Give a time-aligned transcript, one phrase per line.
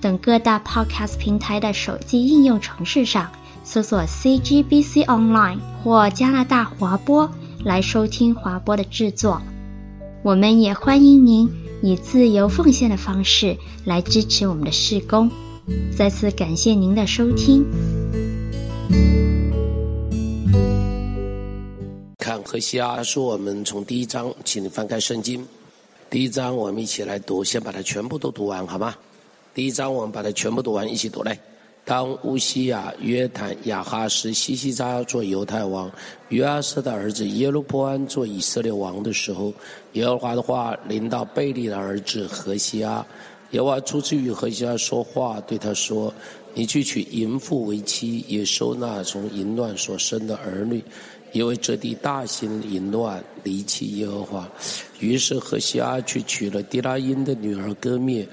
[0.00, 3.30] 等各大 Podcast 平台的手机应用程式上
[3.64, 7.30] 搜索 CGBC Online 或加拿大华播
[7.64, 9.40] 来收听华播的制作。
[10.22, 11.50] 我们也欢迎您
[11.82, 15.30] 以自由奉献的方式来支持我们的事工。
[15.96, 17.64] 再次感谢您的收听。
[22.18, 25.46] 看何西阿说，我们从第一章，请你翻开圣经。
[26.10, 28.94] 第一章我们一起来读，先把它全部都读完，好吗？
[29.56, 31.38] 第一章我们把它全部读完，一起读来。
[31.82, 35.90] 当乌西亚、约坦、亚哈斯、西西扎做犹太王，
[36.28, 39.50] 约阿斯的儿子耶路波安做以色列王的时候，
[39.94, 43.02] 耶和华的话临到贝利的儿子何西阿。
[43.52, 46.12] 耶和华初次与何西阿说话，对他说
[46.52, 50.84] ：“你去娶淫妇为妻，也收纳从淫乱所生的儿女。”
[51.32, 54.46] 因为这地大行淫乱，离弃耶和华，
[55.00, 58.26] 于是何西阿去娶了狄拉因的女儿歌篾。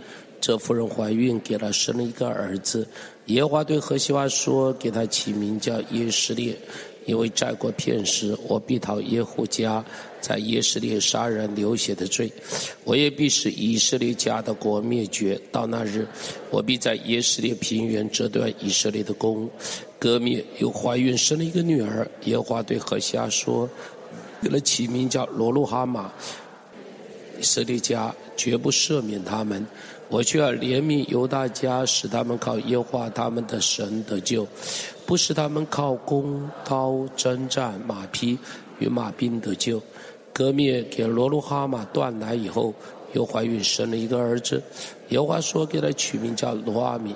[0.45, 2.86] 这妇人怀孕，给他生了一个儿子。
[3.27, 6.53] 耶和华对何西阿说：“给他起名叫耶斯列，
[7.05, 9.81] 因为战过片时，我必讨耶户家
[10.19, 12.30] 在耶斯列杀人流血的罪，
[12.83, 15.39] 我也必使以色列家的国灭绝。
[15.49, 16.05] 到那日，
[16.49, 19.49] 我必在耶斯列平原折断以色列的弓。”
[19.97, 23.69] 歌篾又怀孕生了一个女儿，耶和华对何西阿说
[24.44, 26.11] ：“给了起名叫罗路哈玛。
[27.39, 29.65] 以色列家绝不赦免他们，
[30.13, 34.47] 我却要怜悯犹大家，使他们靠耶和华他们的神得救，
[35.07, 38.37] 不使他们靠弓刀征战马匹
[38.77, 39.81] 与马兵得救。”
[40.31, 42.71] 歌篾给罗路哈玛断奶以后，
[43.13, 44.61] 又怀孕生了一个儿子，
[45.09, 47.15] 耶和华说：“给他取名叫罗阿米。”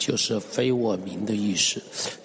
[0.00, 1.78] 就是非我民的意思，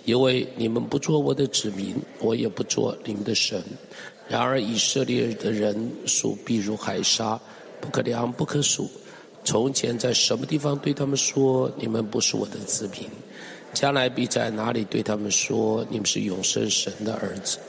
[0.06, 3.62] 因为你们不做我的子民，我也不做你们的神。
[4.30, 7.38] 然而以色列的人数必如海沙，
[7.82, 8.90] 不可量不可数。
[9.46, 13.08] 从前在什么地方对他们说，你们不是我的子民，
[13.74, 17.60] 将来必在哪里对他们说，你们是永生神的儿子。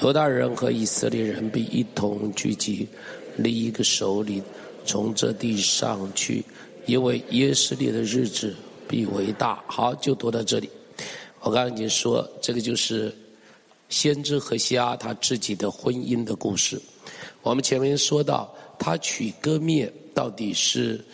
[0.00, 2.88] 犹大人和以色列人必一同聚集，
[3.36, 4.42] 立一个首领，
[4.86, 6.42] 从这地上去，
[6.86, 8.54] 因为耶斯列的日子。
[8.88, 9.58] 必为大。
[9.66, 10.68] 好，就读到这里。
[11.40, 13.10] 我刚刚已经说，这个就是
[13.88, 16.78] 先知何西阿他自己的婚姻的故事。
[17.40, 21.04] 我们前面说到，他娶歌篾到底是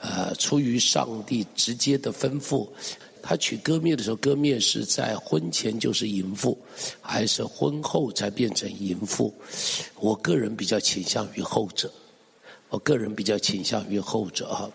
[0.00, 2.68] 呃出于上帝直接的吩咐。
[3.24, 6.58] 他娶歌篾的时候，歌篾是在婚前就是淫妇，
[7.00, 9.32] 还是婚后才变成淫妇？
[10.00, 11.88] 我个人比较倾向于后者。
[12.68, 14.68] 我个人比较倾向于后者啊。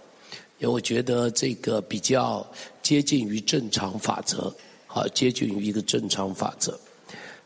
[0.60, 2.46] 因为我觉得这个比较
[2.82, 4.56] 接近于正常法则，
[4.88, 6.80] 好，接近于一个正常法则。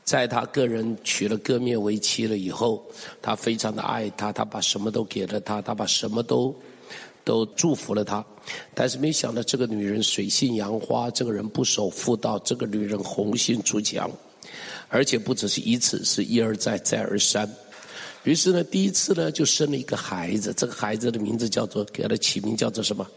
[0.03, 2.85] 在他个人娶了歌篾为妻了以后，
[3.21, 6.53] 他非常的爱他，他把什么都给了他，他把什么都
[7.23, 8.25] 都祝福了他。
[8.73, 14.09] 但是没想到这个女人水性杨花，这个人不守妇道，这个女人红杏出墙，
[14.89, 17.49] 而且不只是一次，是一而再，再而三。
[18.23, 23.07] 于是呢，第一次呢就生了一个孩子，这个孩子的名字叫做，给他起名叫做什么？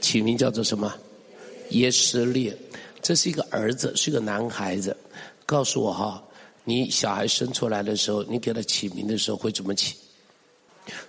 [0.00, 0.94] 起名叫做什么？
[1.70, 2.56] 耶斯列。
[3.00, 4.96] 这是一个儿子，是一个男孩子。
[5.52, 6.22] 告诉我哈，
[6.64, 9.94] 你小孩生出来的时候，你给他起名的时候会怎么起？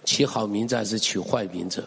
[0.03, 1.81] 起好名字还是取坏名字？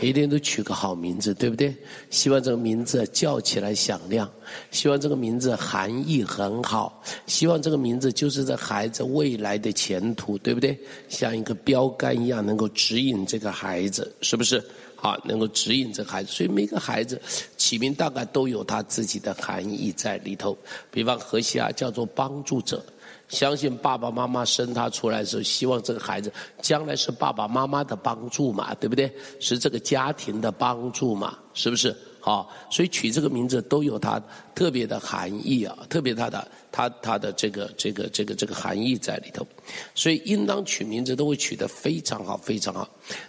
[0.00, 1.76] 一定都取个好名字，对不对？
[2.08, 4.28] 希望这个名字叫起来响亮，
[4.70, 10.76] 希望这个名字含义很好，希望这个名字就是这孩子未来的前途，对不对？
[11.10, 14.64] 像一个标杆一样，能够指引这个孩子，是不是？
[15.02, 16.32] 啊，能够指引这孩子。
[16.32, 17.20] 所以每个孩子
[17.58, 20.56] 起名大概都有他自己的含义在里头。
[20.90, 22.82] 比方何西啊叫做帮助者。
[23.28, 29.10] 相信爸爸妈妈生他出来的时候，希望这个孩子将来是爸爸妈妈的帮助嘛，对不对？
[29.40, 31.96] 是这个家庭的帮助嘛，是不是？
[32.24, 34.22] 好，所以取这个名字都有它
[34.54, 39.44] 特别的含义啊，特别它的它它的这个这个这个这个含义在里头。
[39.92, 42.88] 所以应当取名字都会取得非常好，非常好。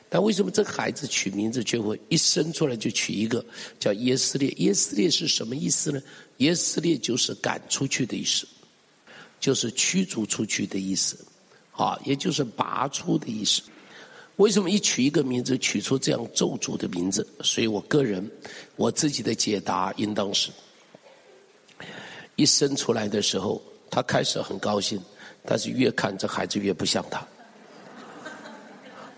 [0.10, 3.44] 但为什么这个孩子取名字却会一生出来就取一个
[3.80, 4.50] 叫耶斯列？
[4.58, 6.00] 耶斯列是什么意思呢？
[6.38, 8.48] 耶斯列就是赶出去的意思。
[9.40, 11.18] 就是驱逐出去的意思，
[11.72, 13.62] 啊，也就是拔出的意思。
[14.38, 17.26] 为什么一取一个名字，取出这样咒诅的名字？
[17.42, 18.30] 所以我个人，
[18.76, 20.50] 我自己的解答应当是：
[22.36, 25.00] 一生出来的时候，他开始很高兴，
[25.46, 27.26] 但是越看这孩子越不像他。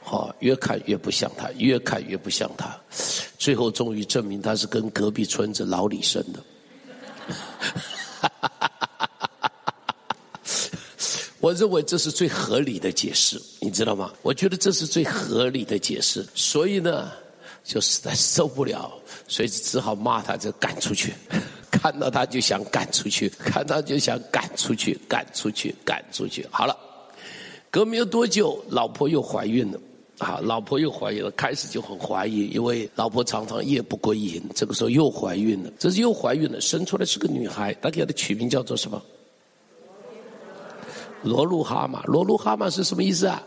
[0.04, 2.78] 好，越看越不像他，越看越不像他，
[3.38, 6.40] 最后终于证明他是跟隔壁村子老李生的。
[11.46, 14.12] 我认为这是最合理的解释，你知道吗？
[14.24, 17.12] 我觉得这是最合理的解释，所以呢，
[17.64, 18.92] 就实在受不了，
[19.28, 21.14] 所以只好骂他，就赶出去。
[21.70, 26.48] 看到他就想赶出去，看到就想赶出去，赶出去，赶出去。
[26.50, 26.76] 好了，
[27.70, 29.80] 隔没有多久，老婆又怀孕了。
[30.18, 34.42] 啊，老婆又怀孕了，开始就很怀疑，因为老婆常常夜不归营。
[34.56, 39.00] 这个时候又怀孕了，这是又怀孕了，生出来是个女孩，他给她取名叫做什么？
[41.26, 43.42] 罗路哈马，罗路哈马是什么意思啊？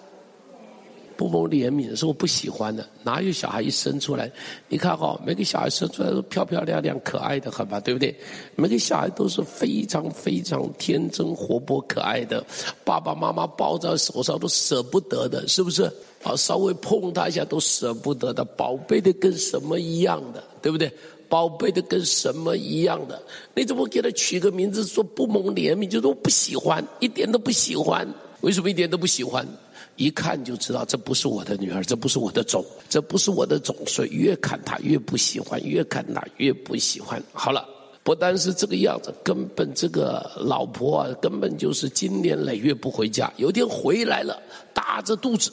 [1.17, 2.87] 不蒙怜悯，是我不喜欢的。
[3.03, 4.31] 哪有小孩一生出来？
[4.69, 8.15] 你看哈、哦，每个小孩生出来都漂漂亮亮、可爱的很吧，对不对？
[8.55, 12.45] 每个小孩都是非常非常天真、活泼、可爱的，
[12.85, 15.85] 爸爸妈妈抱在手上都舍不得的，是不是？
[16.23, 20.93] 啊，稍微碰他一下都舍不得的，宝贝的跟什么一样的，对不对？
[21.29, 23.23] 宝贝的跟什么一样的？
[23.55, 25.89] 你怎么给他取个名字说不蒙怜悯？
[25.89, 28.09] 就说我不喜欢，一点都不喜欢。
[28.41, 29.47] 为什么一点都不喜欢？
[29.97, 37.21] 一看就知道这不是我的女儿，这不是我的种，这不是我的种，所以越看他越不喜欢，越看他越不喜欢。
[37.33, 37.69] 好了，
[38.05, 44.41] 不单是这个样子，根本这个老婆啊，根本就是经年累月不回家，有天回来了，
[44.73, 45.51] 大着肚子，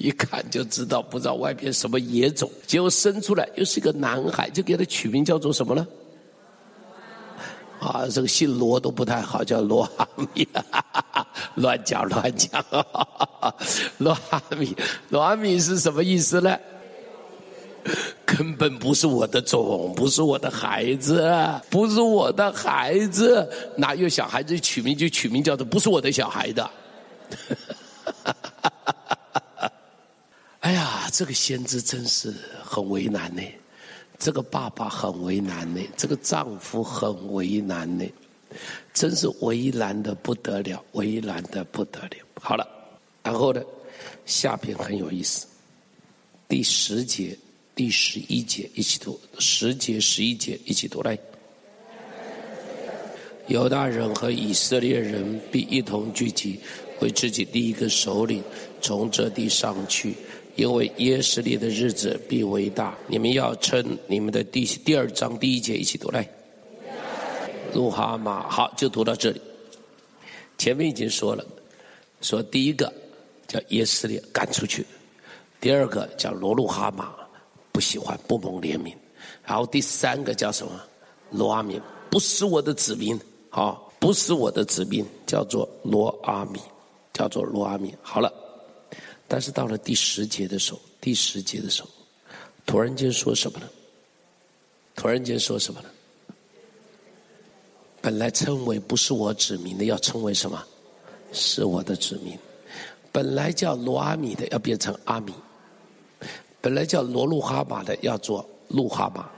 [0.00, 5.86] 一看就知道不知道外边什么野种，结果生出来又是一个男孩，就给他取名叫做什么呢？
[7.78, 10.48] 啊，这个姓罗都不太好，叫罗哈米，
[11.54, 12.64] 乱讲乱讲，
[13.98, 14.74] 罗哈米，
[15.10, 16.58] 罗哈米是什么意思呢？
[18.24, 21.30] 根本不是我的种，不是我的孩子，
[21.68, 26.70] 不是我的孩子，哪有小孩子取名就取名叫做不是我的小孩的？
[30.70, 32.32] 哎呀，这个先知真是
[32.62, 33.42] 很为难呢，
[34.20, 38.04] 这个爸爸很为难呢，这个丈夫很为难呢，
[38.94, 42.16] 真是为难的不得了，为难的不得了。
[42.40, 42.64] 好了，
[43.24, 43.60] 然后呢，
[44.26, 45.44] 下边很有意思，
[46.46, 47.36] 第十节、
[47.74, 51.18] 第十一节一起读，十节、十一节一起读来。
[53.48, 56.60] 犹大人和以色列人必一同聚集，
[57.00, 58.40] 为自己立一个首领，
[58.80, 60.14] 从这地上去。
[60.60, 66.28] 因为耶斯列的日子必为大，你们要称你们的第第二章第一节一起读来。
[67.72, 69.40] 路哈马，好，就读到这里。
[70.58, 71.42] 前面已经说了，
[72.20, 72.92] 说第一个
[73.48, 74.84] 叫耶斯列赶出去，
[75.62, 77.10] 第二个叫罗路哈马
[77.72, 78.92] 不喜欢不蒙怜悯，
[79.42, 80.78] 然后第三个叫什么？
[81.30, 81.80] 罗阿米
[82.10, 83.18] 不是我的子民，
[83.48, 86.60] 好，不是我的子民，叫做罗阿米，
[87.14, 87.94] 叫做罗阿米。
[88.02, 88.30] 好了。
[89.32, 91.88] 但是到了第十节的时候，第十节的时候，
[92.66, 93.68] 突然间说什么呢？
[94.96, 95.88] 突然间说什么呢？
[98.00, 100.60] 本来称为不是我子民的，要称为什么？
[101.32, 102.36] 是我的子民。
[103.12, 105.32] 本来叫罗阿米的，要变成阿米。
[106.60, 109.30] 本来叫罗路哈马的，要做路哈马。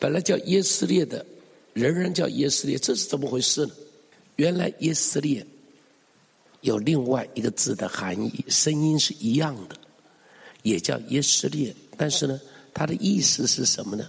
[0.00, 1.22] 本来叫耶斯列的，
[1.74, 3.74] 人人叫耶斯列，这是怎么回事呢？
[4.36, 5.46] 原来耶斯列。
[6.62, 9.76] 有另外一个字的含义，声音是一样的，
[10.62, 12.40] 也叫耶斯列，但是呢，
[12.72, 14.08] 它的意思是什么呢？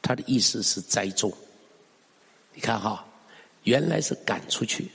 [0.00, 1.32] 它的意思是栽种。
[2.54, 3.04] 你看哈，
[3.64, 4.90] 原来是赶出去，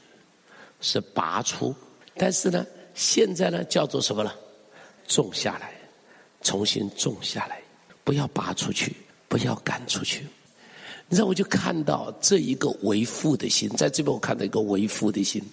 [0.81, 1.75] 是拔出，
[2.15, 4.31] 但是呢，现在呢叫做什么呢？
[5.05, 5.73] 种下来，
[6.41, 7.61] 重新种下来，
[8.05, 8.95] 不要拔出去，
[9.27, 10.25] 不要赶出去。
[11.09, 15.43] 你知道，我就看到这一个为父的心，在这边我看到一个为父的心。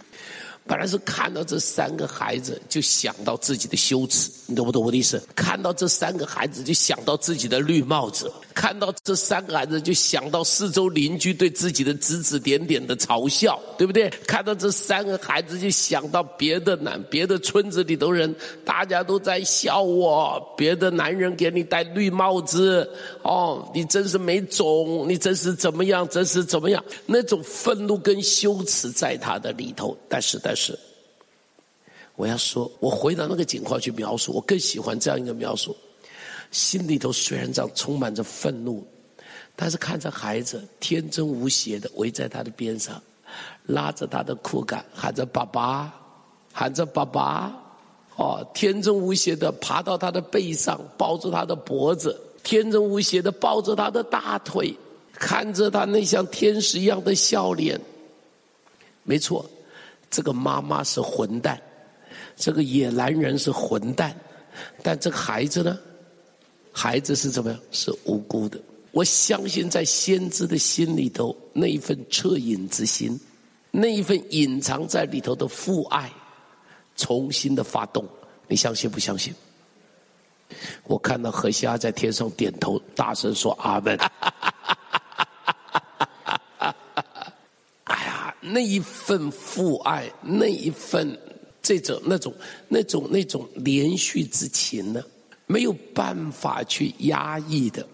[0.67, 5.21] 本来是看到这三个孩子就想到自己的羞耻，你懂不懂我的意思？
[5.35, 14.09] 看到这三个孩子就想到自己的绿帽子，看到这三个孩子就想到四周邻居对自己的指指点点的嘲笑，对不对？
[14.27, 18.33] 看到这三个孩子就想到别的男、别的村子里头人，
[18.65, 22.89] 大家都在笑我，别的男人给你戴绿帽子，
[23.23, 26.85] 哦，你真是没种，你真是怎么样，真是怎么样？
[27.07, 30.77] 那种愤怒跟羞耻在他的里头，但是但是。
[32.17, 35.77] 我要说，我回到那个景况去描述，我更喜欢这样一个描述。
[36.51, 38.85] 心里头虽然这样充满着愤怒，
[39.55, 43.01] 但是看着孩子天真无邪的围在他的边上，
[43.65, 45.95] 拉着他的裤杆，喊着爸爸，
[46.53, 47.57] 喊着爸爸，
[48.17, 54.75] 哦，天真无邪的爬到他的背上，抱住他的脖子，天真无邪的抱着他的大腿，
[55.15, 57.81] 看着他那像天使一样的笑脸。
[59.05, 59.49] 没错，
[60.11, 61.61] 这个妈妈是混蛋，
[62.37, 64.15] 这个野男人是混蛋，
[64.83, 65.79] 但这个孩子呢？
[66.73, 67.61] 孩子是怎么样？
[67.71, 68.61] 是无辜的。
[68.93, 73.19] 我相信在先知的心里头，那一份恻隐之心，
[73.71, 76.11] 那一份隐藏在里头的父爱，
[76.97, 78.05] 重新的发动。
[78.49, 79.33] 你相信不相信？
[80.83, 83.97] 我看到何西阿在天上点头，大声说阿门。
[87.85, 91.19] 哎呀，那一份父爱，那一份
[91.63, 92.35] 这种那种
[92.69, 95.03] 那种那种连续之情呢？
[95.47, 97.85] 没有办法去压抑的，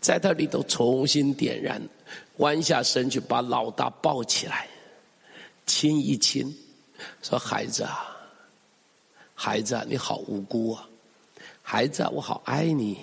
[0.00, 1.80] 在他里头重新点燃，
[2.38, 4.66] 弯下身去把老大抱起来，
[5.66, 6.54] 亲一亲，
[7.22, 8.16] 说：“孩子啊，
[9.34, 10.88] 孩子啊，你好无辜啊，
[11.60, 12.98] 孩子啊，我好爱你。”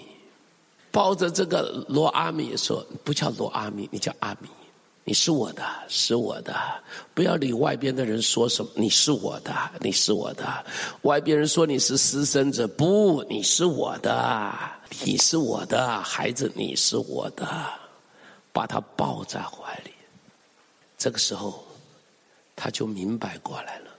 [0.91, 4.49] 抱着这个罗阿米说：“不叫罗阿米，你叫阿米。”
[5.03, 6.55] 你是我的，是我的，
[7.13, 8.71] 不要理外边的人说什么。
[8.75, 10.65] 你是我的，你是我的。
[11.01, 14.53] 外边人说你是私生子，不，你是我的，
[15.03, 17.47] 你是我的孩子，你是我的。
[18.53, 19.91] 把他抱在怀里，
[20.97, 21.63] 这个时候
[22.53, 23.91] 他就明白过来了。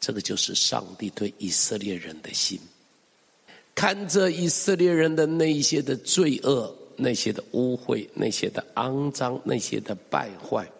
[0.00, 2.58] 这个就是上帝对以色列人的心，
[3.74, 6.74] 看着以色列人的那一些的罪恶。
[7.00, 10.70] 那些的污秽，那些的肮脏，那些的败坏，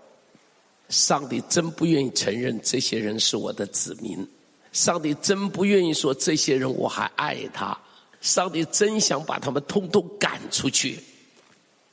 [0.88, 4.26] 上帝真不愿意承认这些人是我的子民。
[4.72, 7.76] 上帝真不愿意说这些人我还爱他。
[8.20, 10.98] 上帝真想把他们通通赶出去。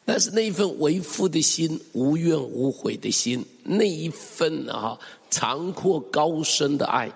[0.05, 4.97] 但是那一份为父的心，无怨无悔的心，那一份啊
[5.29, 7.11] 长阔高深的爱，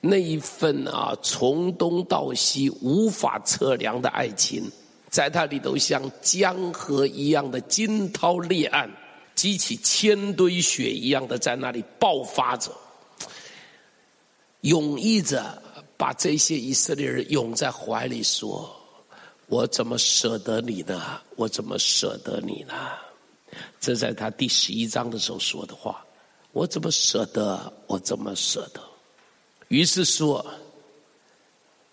[0.00, 4.70] 那一份啊从东到西无法测量的爱情。
[5.14, 8.90] 在他里头像江河一样的惊涛裂岸，
[9.36, 12.72] 激起千堆雪一样的在那里爆发着，
[14.62, 15.62] 涌溢着，
[15.96, 18.74] 把这些以色列人拥在怀里，说
[19.46, 21.22] ：“我怎么舍得你呢？
[21.36, 22.74] 我怎么舍得你呢？”
[23.78, 26.04] 这在他第十一章的时候说的话
[26.50, 27.72] ：“我怎么舍得？
[27.86, 28.80] 我怎么舍得？”
[29.68, 30.44] 于是说：“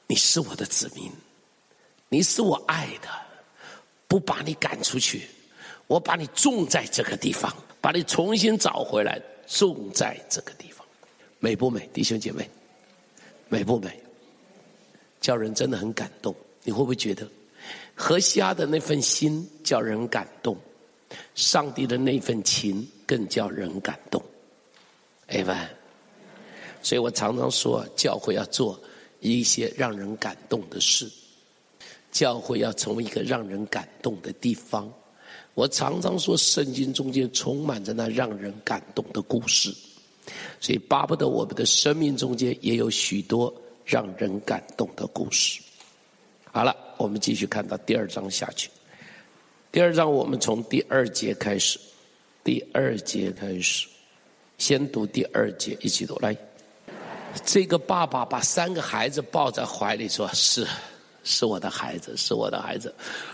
[0.09, 1.07] 你是我的子民。”
[2.13, 3.07] 你是我爱的，
[4.05, 5.29] 不把你赶出去，
[5.87, 10.85] 我把你种在这个地方，把你重新找回来，种在这个地方，
[11.39, 12.49] 美不美，弟兄姐妹？
[13.47, 13.97] 美不美？
[15.21, 16.35] 叫人真的很感动。
[16.63, 17.25] 你会不会觉得，
[17.95, 20.57] 何西阿的那份心叫人感动，
[21.33, 24.21] 上帝的那份情更叫人感动
[25.27, 25.69] a 湾。
[26.83, 28.77] 所以我常常说，教会要做
[29.21, 31.09] 一些让人感动的事。
[32.21, 34.87] 教会要成为一个让人感动的地方。
[35.55, 39.73] 我常常说，圣经中间充满着那让人感动的故事，
[40.59, 43.51] 所以巴不得我们的生命中间也有许多
[43.83, 45.59] 让人感动的故事。
[46.51, 48.69] 好了，我们继续看到第二章下去。
[49.71, 51.79] 第二章我们从第二节开始，
[52.43, 53.87] 第二节开始，
[54.59, 56.37] 先读第二节，一起读来。
[57.43, 60.67] 这个爸爸把三个孩子抱在怀里，说是。
[61.23, 62.93] 是我的孩子，是我的孩子。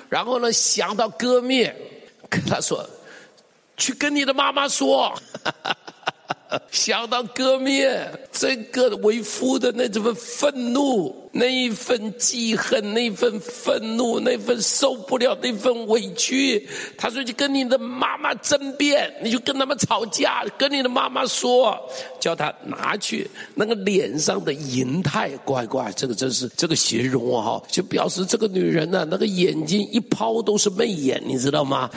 [0.10, 1.76] 然后呢，想到割灭，
[2.30, 2.88] 跟他说
[3.78, 5.14] ：“去跟你的妈妈说。”
[6.72, 21.78] 想到割灭，这个为夫的那这份愤怒，那一份记恨，那份愤怒，那份受不了，那份委屈，他说：“就跟你的妈妈争辩，你就跟他们吵架，跟你的妈妈说，
[22.20, 31.90] 叫他拿去那个脸上的银态，乖乖，这个真是这个形容啊，就表示这个女人呢、那个眼睛一抛都是媚眼，你知道吗？”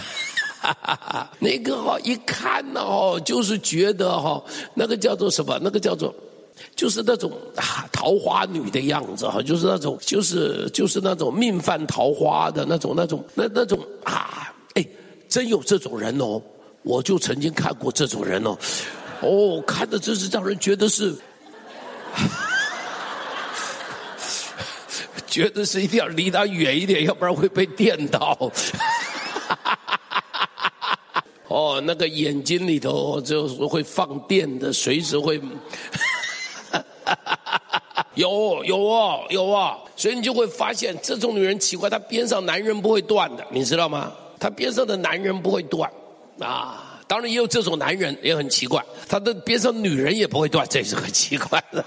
[0.60, 4.42] 哈哈哈，那个哈一看呢哦，就是觉得哈，
[4.74, 5.58] 那个叫做什么？
[5.62, 6.14] 那个叫做，
[6.76, 14.86] 就是那种啊桃花女的样子哈，就是那种，就是就是那种命犯桃花的那种那种那那种啊，哎，
[15.30, 16.38] 真有这种人哦，
[16.82, 18.54] 我就曾经看过这种人哦，
[19.22, 21.16] 哦，看的真是让人觉得是，
[25.26, 28.36] 觉得是一定要离他远一点，要不然会被电到。
[31.50, 35.40] 哦，那个眼睛里头就是会放电的，随时会，
[38.14, 44.12] 有有哦有哦，所以你就会发现这种女人奇怪，她边上男人不会断的，你知道吗？
[44.38, 45.90] 她边上的男人不会断
[46.38, 51.84] 啊，当然也有这种男人也很奇怪，他的边上女人也不会断，这是很奇怪的。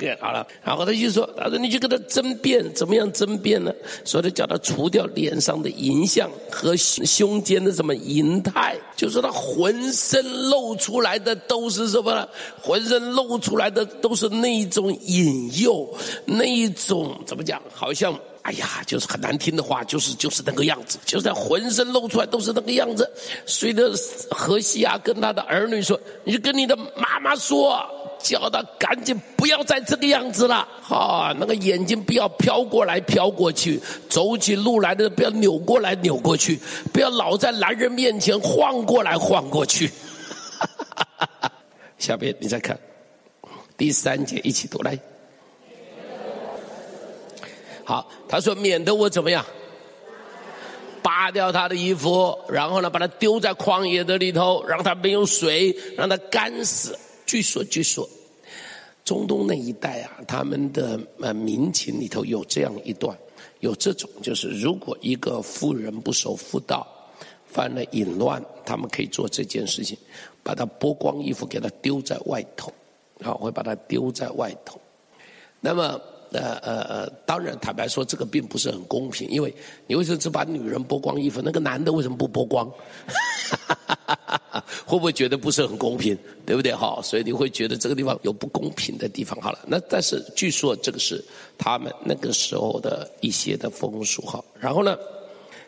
[0.00, 3.70] OK，好了，然后他就说：“他说你去跟他争辩，怎么样争辩呢？
[4.02, 12.26] 所以他叫他除掉脸上的淫相和胸间的什么淫态，就是他浑身露出来的都是什么呢？
[12.62, 15.86] 浑身露出来的都是那一种引诱，
[16.24, 17.60] 那一种怎么讲？
[17.74, 23.06] 好像哎呀，就是很难听的话，就是就是那个样子，就是他浑身露出来都是那个样子。
[23.44, 23.82] 所以呢，
[24.30, 27.78] 何西阿跟他的儿女说：你就跟你的妈妈说。”
[28.22, 36.58] 叫他赶紧不要再这个样子了，哈，那个眼睛不要飘过来飘过去，走起路来的不要扭过来扭过去，
[36.92, 39.90] 不要老在男人面前晃过来晃过去。
[41.98, 42.78] 下边你再看
[43.76, 44.98] 第三节，一起读来。
[47.84, 49.44] 好，他说免得我怎么样，
[51.02, 56.96] 扒掉他的衣服，然后呢，把他丢在旷野的里头，让他没有水，让他干死。
[57.30, 58.08] 据说，据说，
[59.04, 63.16] 中东那一带啊，他们的呃民情里头有这样一段，
[63.60, 66.84] 有这种，就是如果一个妇人不守妇道，
[67.46, 69.96] 犯了淫乱，他们可以做这件事情，
[70.42, 72.72] 把他剥光衣服给他丢在外头，
[73.22, 74.80] 好，会把他丢在外头。
[75.60, 75.82] 那么，
[76.32, 79.54] 呃呃呃，当然坦白说，这个并不是很公平，因为
[79.86, 82.68] 你为什么只把女人剥光衣服，那个男的为什么不剥光？
[84.90, 86.74] 会不会觉得不是很公平，对不对？
[86.74, 89.40] 哈，所以你会觉得这个地方有不公平的地方。
[89.40, 91.24] 好了，那但是据说这个是
[91.56, 94.20] 他们那个时候的一些的风俗。
[94.22, 94.98] 哈，然后呢，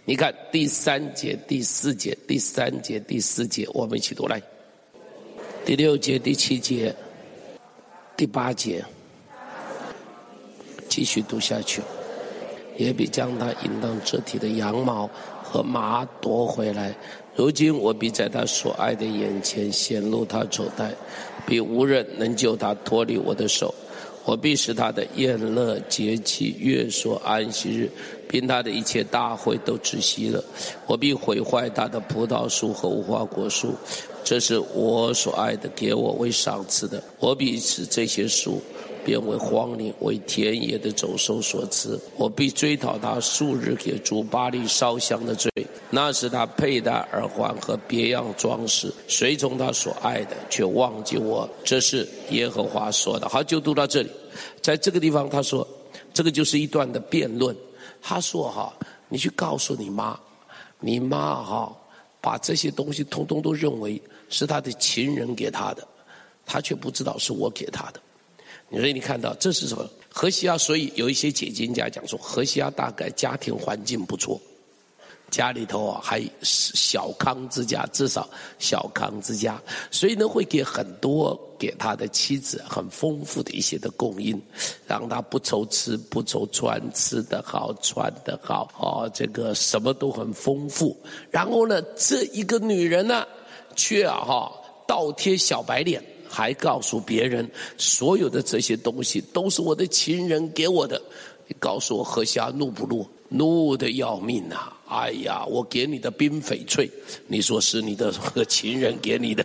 [0.04, 4.42] 你看第三节、第四节、第三节、第四节，我们一起读来。
[5.64, 6.92] 第六节、第七节、
[8.16, 8.84] 第八节，
[10.88, 11.80] 继续读下去。
[12.78, 15.08] 也必将他应当肢体的羊毛
[15.44, 16.96] 和麻夺回来。
[17.34, 20.92] 如今我必在他所爱的眼前显露他丑态，
[21.46, 23.74] 必无人能救他脱离我的手。
[24.24, 27.90] 我必使他的宴乐节期、月朔安息日，
[28.28, 30.44] 并他的一切大会都止息了。
[30.86, 33.74] 我必毁坏他的葡萄树和无花果树，
[34.22, 37.02] 这是我所爱的，给我为赏赐的。
[37.18, 38.60] 我必使这些树。
[39.04, 41.98] 变为荒林，为田野的走兽所吃。
[42.16, 45.50] 我必追讨他数日给主巴力烧香的罪，
[45.94, 51.46] 那是他佩戴耳环和别样装饰，随从他所爱的，却忘记我。
[51.62, 53.28] 这是耶和华说的。
[53.28, 54.10] 好，就读到这里，
[54.62, 55.68] 在这个地方他说，
[56.14, 57.54] 这个就是一段的辩论。
[58.00, 58.72] 他说：“哈，
[59.10, 60.18] 你去告诉你妈，
[60.80, 61.76] 你妈哈，
[62.22, 64.00] 把这些东西通通都认为
[64.30, 65.86] 是他的情人给他的，
[66.46, 68.00] 他却不知道是我给他的。”
[68.70, 69.86] 你说你看到这是什么？
[70.08, 74.40] 何西阿，所以有一些解经家讲说，何西阿大概家庭环境不错，
[75.32, 78.28] 家里头啊还小康之家，至少
[78.60, 84.40] 小康之家，所以呢会给很多给他的妻子很丰富的一些的供应，
[84.86, 90.96] 让他不愁吃不愁穿，吃得好穿得好，哦，这个什么都很丰富。
[91.30, 93.26] 然后呢，这一个女人呢，
[93.74, 94.52] 却啊哈
[94.86, 96.00] 倒贴小白脸。
[96.34, 100.98] 还告诉别人，所有的这些东西都是我的情人给我的。
[101.46, 103.06] 你告诉我，何西阿怒不怒？
[103.32, 104.76] 怒的要命啊！
[104.88, 106.90] 哎呀，我给你的冰翡翠，
[107.26, 109.44] 你说是你的和情人给你的。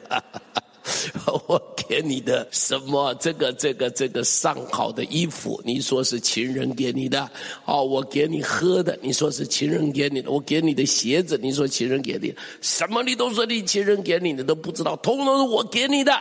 [1.48, 3.14] 我给你的什么？
[3.16, 7.30] 这个、这个、这个上好的衣服，你说是情人给你的？
[7.66, 10.32] 哦，我给你喝的，你说是情人给你的？
[10.32, 12.36] 我给你的鞋子，你说情人给你的？
[12.62, 16.14] 什么你都说你情人给你的，都不知道，通通是我给你的。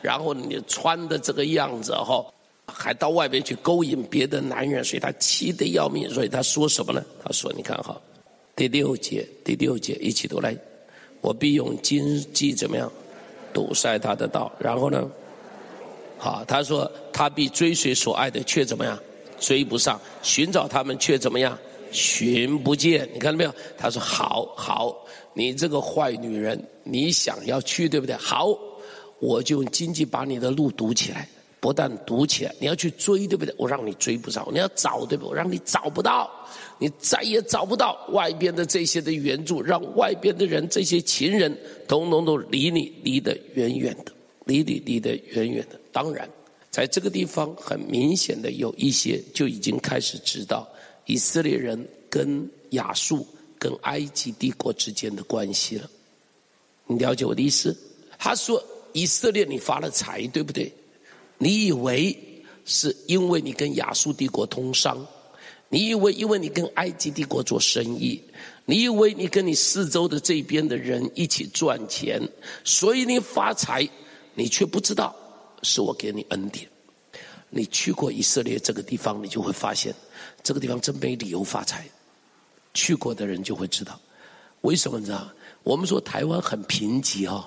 [0.00, 2.24] 然后你穿的这个样子哈，
[2.70, 6.08] 还到外面去勾引别的男人，所以他气得要命。
[6.10, 7.02] 所以他说什么呢？
[7.24, 8.00] 他说：“你看哈，
[8.54, 10.56] 第六节，第六节一起读来，
[11.22, 12.92] 我必用荆棘怎么样？”
[13.52, 15.10] 堵塞他的道，然后呢？
[16.18, 18.96] 好，他说他必追随所爱的，却怎么样？
[19.40, 21.58] 追不上，寻找他们却怎么样？
[21.90, 23.08] 寻不见。
[23.14, 23.54] 你看到没有？
[23.78, 24.94] 他说：好好，
[25.32, 28.14] 你这个坏女人，你想要去对不对？
[28.16, 28.48] 好，
[29.18, 31.26] 我就用荆棘把你的路堵起来。
[31.60, 33.54] 不但堵起来，你要去追对不对？
[33.58, 34.46] 我让你追不上。
[34.52, 35.26] 你要找对不？
[35.26, 36.30] 我让你找不到。
[36.78, 41.52] 你再也找不到外边的这些的援助，让外边的人这些情人，
[41.88, 44.12] 统统都离你离得远远的，
[44.44, 45.80] 离你离得远远的。
[45.90, 46.28] 当然，
[46.70, 50.68] 在这个地方很明显的有一些就已经开始知道
[51.06, 53.26] 以色列人跟亚述、
[53.58, 55.90] 跟埃及帝国之间的关系了。
[56.86, 57.76] 你了解我的意思？
[58.16, 60.72] 他说以色列你发了财，对不对？
[61.38, 65.06] 你以为是因为你跟亚述帝国通商？
[65.70, 68.22] 你以为因为你跟埃及帝国做生意，
[68.64, 72.20] 你以为你跟你四周的这边的人一起赚钱，
[72.64, 73.86] 所以你发财，
[74.34, 75.14] 你却不知道
[75.62, 76.66] 是我给你恩典。
[77.50, 79.94] 你去过以色列这个地方，你就会发现，
[80.42, 81.86] 这个地方真没理由发财。
[82.74, 83.98] 去过的人就会知道，
[84.62, 85.30] 为什么你知道？
[85.64, 87.44] 我们说台湾很贫瘠哦，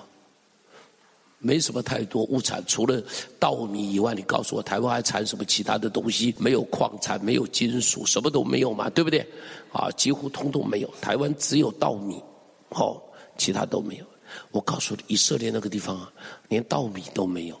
[1.42, 3.02] 没什么太多物产，除了
[3.38, 6.32] 稻米以外，你告诉我台湾还产什么其他的东西？
[6.38, 9.26] 没有矿产，没有金属，什么都没有嘛，对不对？
[9.72, 10.90] 啊，几乎通通没有。
[11.00, 12.22] 台湾只有稻米，
[12.70, 13.02] 哦，
[13.36, 14.06] 其他都没有。
[14.52, 16.12] 我告诉你，以色列那个地方啊，
[16.48, 17.60] 连稻米都没有。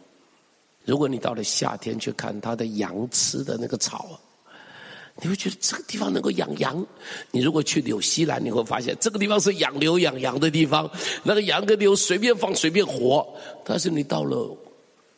[0.84, 4.14] 如果你到了夏天去看它的羊吃的那个草啊。
[5.20, 6.84] 你会觉得这个地方能够养羊？
[7.30, 10.90] 你如果去纽西兰，你会发现这个地方是养牛养羊的地方，
[11.22, 13.26] 那个羊跟牛随便放随便活。
[13.64, 14.56] 但是你到了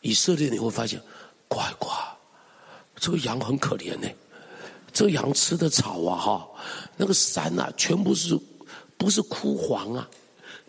[0.01, 1.01] 以色列，你会发现，
[1.49, 1.91] 乖乖，
[2.97, 4.09] 这个羊很可怜呢。
[4.93, 6.49] 这羊吃的草啊，哈，
[6.97, 8.39] 那个山啊，全部是
[8.97, 10.09] 不是枯黄啊？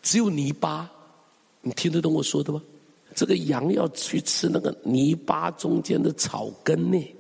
[0.01, 0.89] 只有泥巴。
[1.61, 2.61] 你听得懂我说的吗？
[3.15, 7.14] 这个羊要去吃那个泥巴中间的草根呢。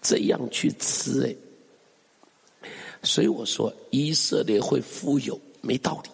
[0.00, 2.68] 这样去吃哎，
[3.02, 6.10] 所以我说以色列会富有没道理，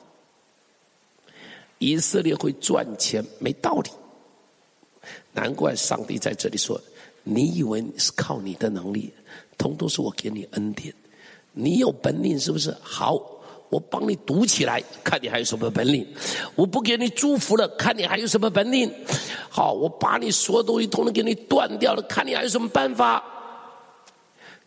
[1.79, 3.91] 以色列会赚钱没道理，
[5.33, 6.81] 难怪上帝在这里说
[7.25, 9.13] ：“你以为是靠你的能力，
[9.59, 10.95] 通通是我给你恩典。
[11.53, 12.75] 你有本领是不是？
[12.81, 13.21] 好，
[13.69, 16.07] 我帮你堵起来，看你还有什么本领。
[16.55, 18.91] 我不给你祝福了，看你还有什么本领。
[19.51, 23.23] 好，我把你所有东西统统给你断掉了，看你还有什么办法。”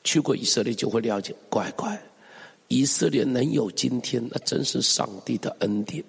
[0.08, 2.02] 去过以色列就会了解，乖乖，
[2.70, 6.02] 以色列能有今天，那真是上帝的恩典。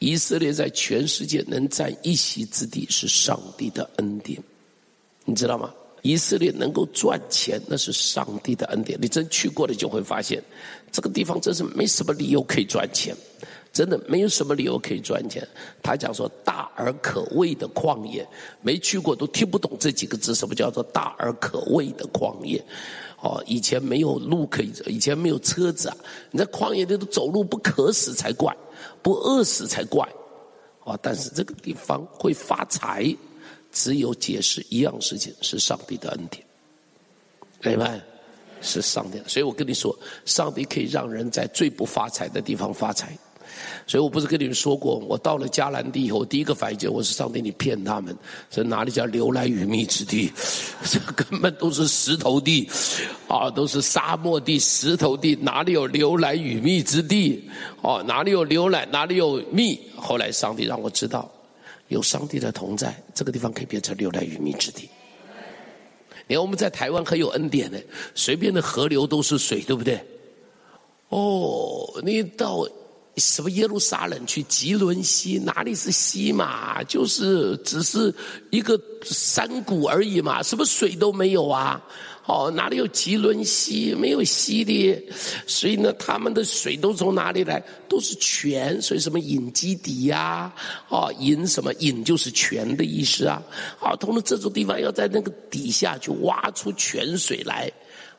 [0.00, 4.42] 以色列在全世界能占一席之地，是上帝的恩典，
[5.24, 5.72] 你知道吗？
[6.02, 8.98] 以色列能够赚钱，那是上帝的恩典。
[9.00, 10.42] 你真去过了，就会发现，
[10.90, 13.14] 这个地方真是没什么理由可以赚钱。
[13.72, 15.48] 真的没有什么理由可以赚钱。
[15.82, 18.26] 他讲说大而可畏的旷野，
[18.60, 20.34] 没去过都听不懂这几个字。
[20.34, 22.62] 什么叫做大而可畏的旷野？
[23.22, 25.96] 哦，以前没有路可以走，以前没有车子啊。
[26.32, 28.52] 你在旷野里头走路不渴死才怪，
[29.00, 30.06] 不饿死才怪。
[30.82, 33.16] 哦，但是这个地方会发财，
[33.70, 36.44] 只有解释一样事情，是上帝的恩典。
[37.62, 38.00] 明白？
[38.60, 39.22] 是上帝。
[39.28, 43.16] 所以我跟你说，上帝可以让人在最不发财的地方发财。
[43.86, 48.16] 所以我不是跟你们说过，我到了迦南地以后，第一个反应就我是上帝，你骗他们，
[48.50, 50.32] 这哪里叫流奶与蜜之地？
[50.84, 52.68] 这根本都是石头地，
[53.28, 57.48] 啊，都是沙漠地、石头地，哪里有流奶与蜜之地？
[57.82, 59.78] 哦，哪里有流奶，哪里有蜜？
[59.96, 61.30] 后来上帝让我知道，
[61.88, 64.88] 有上帝的同在，这个地方可以变成流奶与蜜之地。
[66.26, 67.82] 你看我们在台湾很有恩典的，
[68.14, 70.00] 随便的河流都是水，对不对？
[71.08, 72.66] 哦，你到。
[73.16, 75.38] 什么耶路撒冷去吉伦西？
[75.38, 76.82] 哪里是西嘛？
[76.84, 78.14] 就是只是
[78.50, 81.82] 一个山谷而已嘛，什么水都没有啊！
[82.24, 83.94] 哦，哪里有吉伦西？
[83.94, 85.12] 没有西的，
[85.46, 87.62] 所以呢，他们的水都从哪里来？
[87.88, 90.54] 都是泉，所以什么引基底呀、啊？
[90.88, 91.74] 哦，引什么？
[91.80, 93.42] 引就是泉的意思啊！
[93.76, 97.70] 好，通过这种地方要在那个底下去挖出泉水来。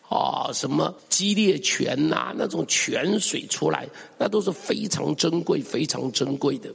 [0.09, 3.87] 啊、什么激烈泉呐、那种泉水出来，
[4.17, 6.69] 那都是非常珍贵、非常珍贵的。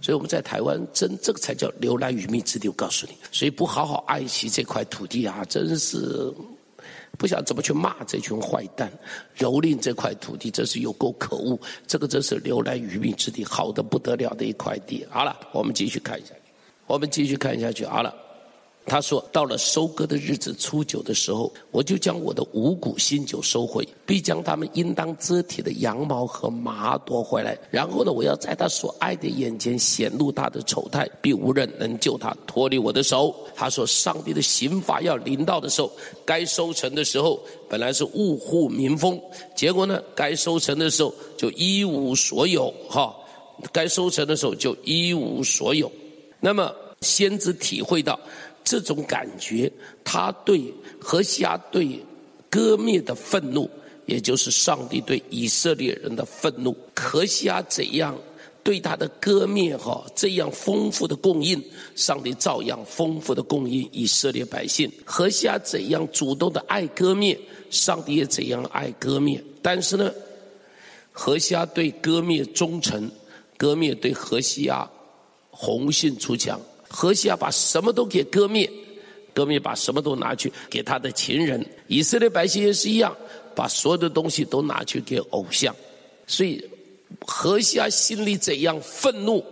[0.00, 2.68] 所以我们在台湾，真这个才叫流奶与蜜之地。
[2.68, 6.32] 我告诉你，所以不好好爱惜这块土地啊，真是
[7.18, 8.90] 不晓得怎么去骂这群坏蛋，
[9.36, 11.58] 蹂躏这块土地，真是有够可恶。
[11.86, 15.04] 这个真是流奶与蜜之地，好的不得了的一块地。
[15.10, 16.32] 好了，我们继续看一下，
[16.86, 17.84] 我们继续看下去。
[17.84, 18.27] 好了。
[18.88, 27.56] 他说：“到了收割的日子初九的时候，我就将我的五谷新酒收回，必将他们应当遮体的羊毛和麻夺回来。
[27.70, 35.92] 然后呢，我要在他所爱的眼前显露他的丑态，必无人能救他脱离我的手。”他说：“上帝的刑罚要临到的时候，
[36.24, 39.20] 该收成的时候本来是物户民丰，
[39.54, 42.72] 结果呢，该收成的时候就一无所有。
[42.88, 43.14] 哈，
[43.70, 45.92] 该收成的时候就一无所有。
[46.40, 46.72] 那么
[47.02, 48.18] 先知体会到。”
[48.68, 49.72] 这种感觉，
[50.04, 50.62] 他对
[51.00, 51.98] 何西阿对
[52.50, 53.66] 割灭的愤怒，
[54.04, 56.76] 也就是上帝对以色列人的愤怒。
[56.94, 58.14] 何西阿怎样
[58.62, 61.58] 对他的割灭哈，这样丰富的供应，
[61.96, 64.92] 上帝照样丰富的供应以色列百姓。
[65.02, 69.42] 何西阿怎样主动的爱割灭，上帝也怎样爱割灭。
[69.62, 70.12] 但是呢，
[71.10, 73.10] 何西阿对割灭忠诚，
[73.56, 74.86] 割灭对何西阿
[75.50, 76.60] 红杏出墙。
[76.88, 78.70] 何西阿把什么都给割灭，
[79.34, 81.64] 割灭把什么都拿去给他的情人。
[81.86, 83.14] 以色列百姓也是一样，
[83.54, 85.74] 把所有的东西都拿去给偶像。
[86.26, 86.64] 所以
[87.20, 89.44] 何西阿心里怎样愤怒，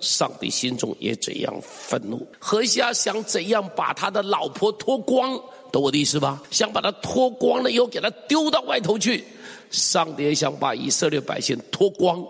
[0.00, 2.26] 上帝心中也怎样愤怒。
[2.38, 5.40] 何西阿想怎样把他的老婆脱光，
[5.72, 6.42] 懂我的意思吧？
[6.50, 9.24] 想把他脱光了以后，给他丢到外头去。
[9.70, 12.24] 上帝也想把以色列百姓脱光，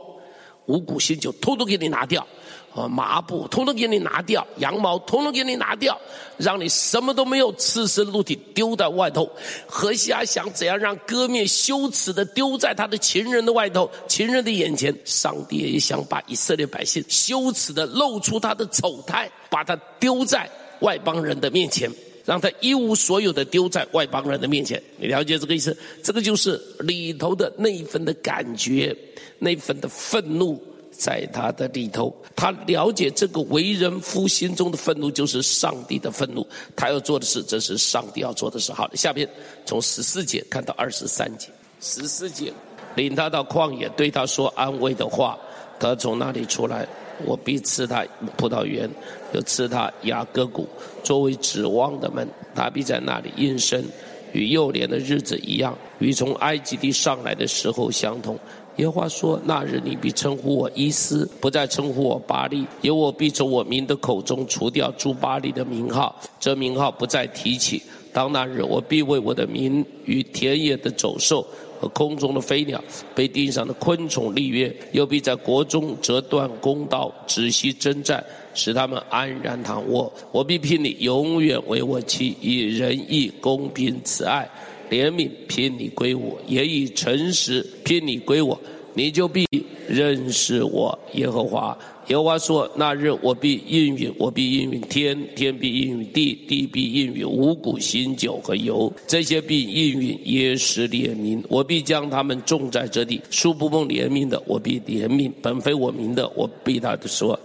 [0.66, 2.27] 五谷新酒通通给你拿掉。
[2.75, 5.97] 啊，麻布统统给你拿掉，羊毛统统给你拿掉，
[6.37, 9.31] 让你什么都没有，赤身露体丢在外头。
[9.65, 14.93] 何西阿想怎样让歌篾羞耻的丢在他的情人的外头，情人的眼前。
[15.05, 21.89] 上帝也想把以色列百姓羞耻的露出他的丑态，把他丢在外邦人的面前，
[22.25, 24.83] 让他一无所有的丢在外邦人的面前。
[24.97, 25.77] 你了解这个意思？
[26.03, 28.97] 这个就是里头的那一份的感觉，
[29.39, 30.61] 那一份的愤怒。
[30.96, 36.46] 在他的里头，他了解这个为人夫心中的愤怒就是上帝的愤怒。
[36.74, 38.72] 他要做的事，这是上帝要做的事。
[38.72, 39.28] 好，下边
[39.66, 41.48] 从十四节看到二十三节。
[41.80, 42.52] 十四节，
[42.94, 45.38] 领他到旷野，对他说安慰的话。
[45.78, 46.87] 他从那里出来，
[47.26, 48.88] 我必赐他葡萄园，
[49.33, 50.66] 又赐他雅各谷
[51.02, 52.26] 作为指望的门。
[52.54, 53.85] 他必在那里应声，
[54.33, 58.38] 与幼年的日子一样，与从埃及地上来的时候相同。
[58.77, 67.81] 耶和华说：“那日你必称呼我伊斯，不再称呼我巴力，因为我必从我民的口中除掉诸巴利的名号，这名号不再提起。
[68.13, 71.47] 当那日，我必为我的民与田野的走兽
[71.81, 72.83] 和空中的飞鸟、
[73.15, 80.13] 被地上的昆虫立约，又必在国中折断弓刀，止息征战，使他们安然躺卧。
[80.33, 84.51] 我必聘你永远为我妻，以仁义、公平、慈爱。”
[84.90, 88.59] 怜悯聘你归我，也以诚实聘你归我，
[88.94, 89.47] 你就必
[89.88, 91.77] 认识我耶和华。
[92.09, 101.42] 耶和华说：那日我必应允，我必应允天，天必应允地，地必应允五谷新酒和油，这些必应允耶斯列民。
[101.49, 107.40] 我必将他们种在这地，素不奉怜悯的，我必怜悯；本非我民的，我必他的说，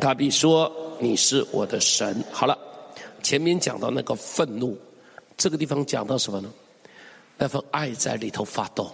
[0.00, 2.24] 他必说你是我的神。
[2.32, 2.56] 好了，
[3.22, 4.74] 前面讲到那个愤怒。
[5.36, 6.50] 这个地方讲到什么呢？
[7.38, 8.90] 那份爱在里头发动，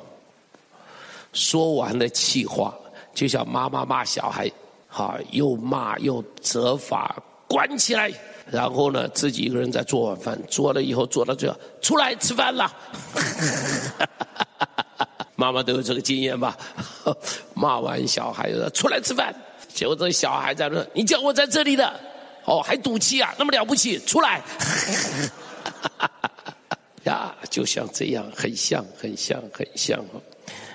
[1.33, 2.75] 说完了气话，
[3.15, 4.51] 就像妈妈骂小孩，
[4.89, 7.15] 哈，又骂又责罚，
[7.47, 8.13] 关起来，
[8.51, 12.69] 然后呢，自己一个人在做晚饭，做了以后做到最后，出来吃饭了。
[15.37, 16.57] 妈妈都有这个经验吧？
[17.55, 19.33] 骂完小孩说出来吃饭，
[19.73, 21.95] 结果这小孩在那，你叫我在这里的，
[22.45, 24.43] 哦，还赌气啊，那么了不起，出来。
[27.05, 30.05] 呀，就像这样，很像，很像，很像，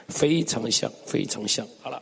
[0.08, 1.66] 非常像，非常像。
[1.82, 2.02] 好了，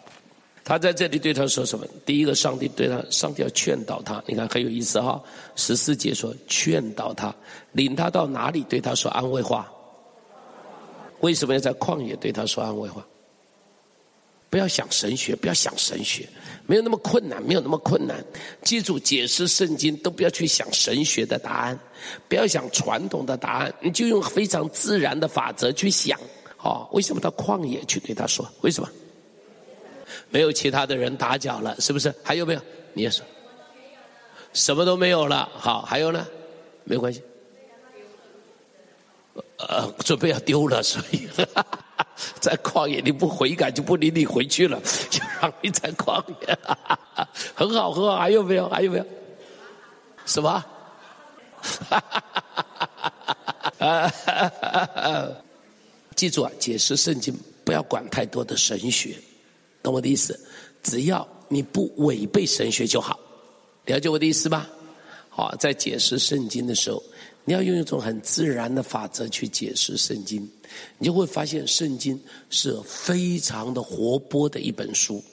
[0.63, 1.85] 他在这里对他说什么？
[2.05, 4.23] 第一个，上帝对他，上帝要劝导他。
[4.27, 5.21] 你看很有意思哈。
[5.55, 7.33] 十四节说劝导他，
[7.73, 9.71] 领他到哪里对他说安慰话？
[11.21, 13.05] 为什么要在旷野对他说安慰话？
[14.49, 16.27] 不要想神学，不要想神学，
[16.67, 18.23] 没有那么困难，没有那么困难。
[18.63, 21.79] 记住，解释圣经都不要去想神学的答案，
[22.27, 26.19] 不要想传统的答案，你就用非常自然的法则去想。
[26.61, 28.47] 哦，为什么到旷野去对他说？
[28.61, 28.89] 为什么？
[30.29, 32.13] 没有其他的人打搅了，是不是？
[32.23, 32.61] 还有没有？
[32.93, 33.23] 你也说，
[34.53, 35.47] 什么都没有了。
[35.53, 36.25] 好，还有呢？
[36.83, 37.21] 没关系。
[39.57, 41.27] 呃，准备要丢了，所以。
[42.41, 46.57] 在旷野，你不悔改就不领你回去了，就让你在旷野，
[47.55, 48.17] 很好很好。
[48.17, 48.69] 还有没有？
[48.69, 49.05] 还有没有？
[50.25, 50.63] 什么？
[56.15, 59.15] 记住啊，解释圣经不要管太多的神学，
[59.83, 60.39] 懂我的意思？
[60.83, 63.19] 只要你不违背神学就好，
[63.85, 64.67] 了解我的意思吧？
[65.29, 67.01] 好，在解释圣经的时候，
[67.43, 70.49] 你要用一种很自然的法则去解释圣经。
[70.97, 75.23] 你就会发现，圣经是非常的活泼的一本书，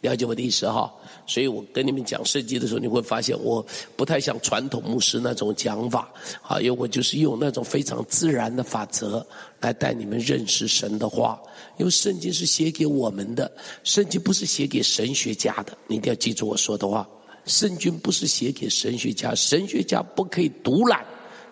[0.00, 0.92] 了解我的意思哈？
[1.26, 3.64] 所以我跟你们讲圣经的时候，你会发现我
[3.96, 6.12] 不太像传统牧师那种讲法，
[6.42, 9.24] 啊，因为我就是用那种非常自然的法则
[9.60, 11.40] 来带你们认识神的话。
[11.78, 13.50] 因为圣经是写给我们的，
[13.84, 17.08] 圣经不是写给神学家的，你一定要记住我说的话。
[17.46, 21.04] 圣经不是写给神学家，神学家不可以独揽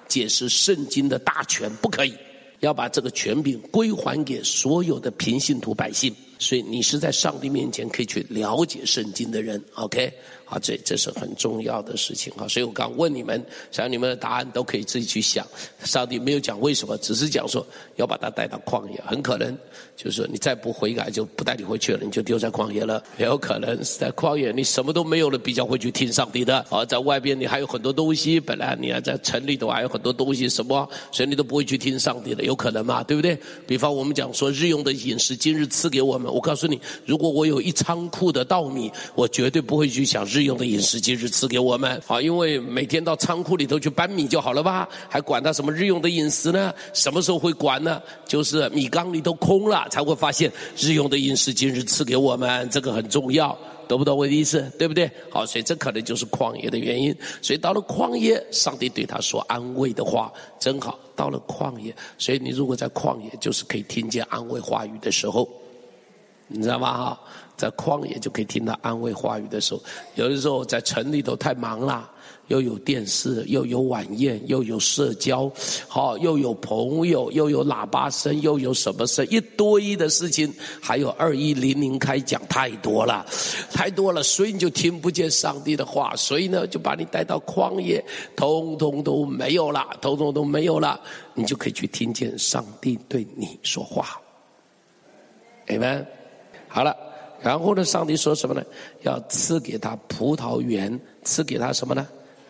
[0.09, 2.15] 解释圣经的大权，不可以。
[2.61, 10.13] 要把这个权柄归还给所有的平信徒百姓，所以你是在上帝面前可以去了解圣经的人，OK？
[10.51, 12.47] 啊，这这是很重要的事情哈。
[12.49, 15.47] 所以我刚问你们，想你们的答案都可以自己去想。
[15.85, 17.65] 上帝没有讲为什么，只是讲说
[17.97, 19.57] 要把他带到旷野，很可能
[19.97, 23.03] 就是说你再不悔改就不带你回去了，你就丢在旷野了。
[23.17, 26.59] 也有可能是在旷野你什么都没有了，比较会去听上帝的。
[26.69, 32.43] 啊，在外边你还有很多东西，本来你还在城里头还有很多东西，什么，所以你都不会去听上帝的。
[32.45, 33.03] 有可能嘛？
[33.05, 33.39] 对不对？
[33.67, 36.33] 比方我们讲说日用的饮食，今日赐给我，们。
[36.33, 46.73] 我告诉你，如果我有一仓库的稻米，我绝对不会去想日日用的饮食今日赐给我们好，因为每天到仓库里头去搬米就好了吧，还管他什么日用的饮食呢？
[46.95, 48.01] 什么时候会管呢？
[48.27, 53.57] 就是米缸里都空了，才会发现日用的饮食今日赐给我们，这个很重要。
[53.87, 54.65] 懂不懂我的意思？
[54.79, 55.11] 对不对？
[55.31, 57.15] 好，所以这可能就是旷野的原因。
[57.43, 60.99] 所以到了旷野，上帝对他说安慰的话，真好。
[61.15, 65.47] 到了旷野，所以你如果在旷野，就是可以听见安慰话语的时候，
[66.47, 66.97] 你知道吗？
[66.97, 67.21] 哈，
[67.61, 69.83] 在旷野就可以听到安慰话语的时候。
[70.15, 72.11] 有的时候在城里头太忙了。
[72.51, 75.49] 又有电视，又有晚宴，又有社交，
[75.87, 83.25] 好，又有朋友，又有喇叭声，又有什么声，一堆的事情，还有二一零零开讲，太多了，
[83.73, 91.01] 太多了，所以你就听不见上帝的话，所以呢，就把你带到旷野，通通都没有了，通通都没有了，
[91.35, 94.21] 你就可以去听见上帝对你说话。
[95.69, 96.05] Amen。
[96.67, 96.97] 好了，
[97.43, 98.63] 然后呢，上帝说什么呢？
[99.03, 102.07] 要赐给他葡萄园，赐给他什么呢？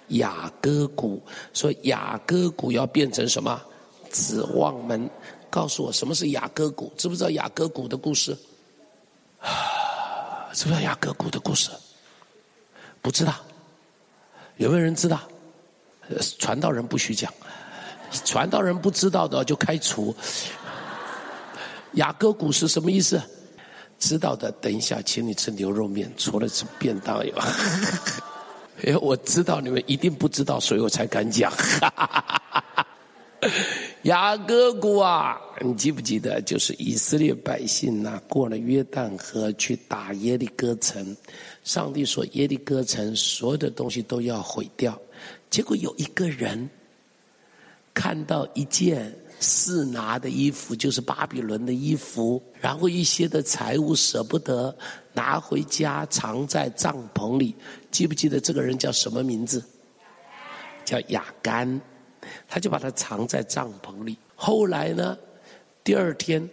[0.09, 1.23] 雅各谷，
[1.55, 3.61] 说雅各谷要变成什么？
[4.11, 5.09] 指望门。
[5.49, 6.93] 告诉我什么是雅各谷？
[6.97, 8.37] 知不知道雅各谷的故事？
[9.41, 11.71] 啊， 知不知道雅各谷的故事？
[13.03, 13.35] 不知道。
[14.57, 15.21] 有没有人知道？
[16.39, 17.33] 传道人不许讲，
[18.25, 20.15] 传道人不知道的就开除。
[21.95, 23.21] 雅各谷是什么意思？
[24.01, 27.45] 知道的，等一下请你吃牛肉面，除了吃便当以外。
[28.83, 31.53] 因为我知道你们一定不知道，所以我才敢讲。
[34.05, 36.41] 雅各谷啊，你记不记得？
[36.41, 41.15] 就是以色列百姓呐、过了约旦河去打耶利哥城，
[41.63, 44.99] 上帝说耶利哥城所有的东西都要毁掉，
[45.51, 46.69] 结果有一个人
[47.93, 49.15] 看到一件。
[49.41, 54.77] 是拿的衣服就是巴比伦的衣服，然后一些的财物舍不得
[55.15, 57.57] 拿回家，藏在帐篷里。
[57.91, 59.65] 记不记得这个人叫什么名字？
[60.85, 61.81] 叫亚干，
[62.47, 64.19] 他就把它藏在帐篷里。
[64.37, 65.17] 后来呢，
[65.83, 66.47] 第二天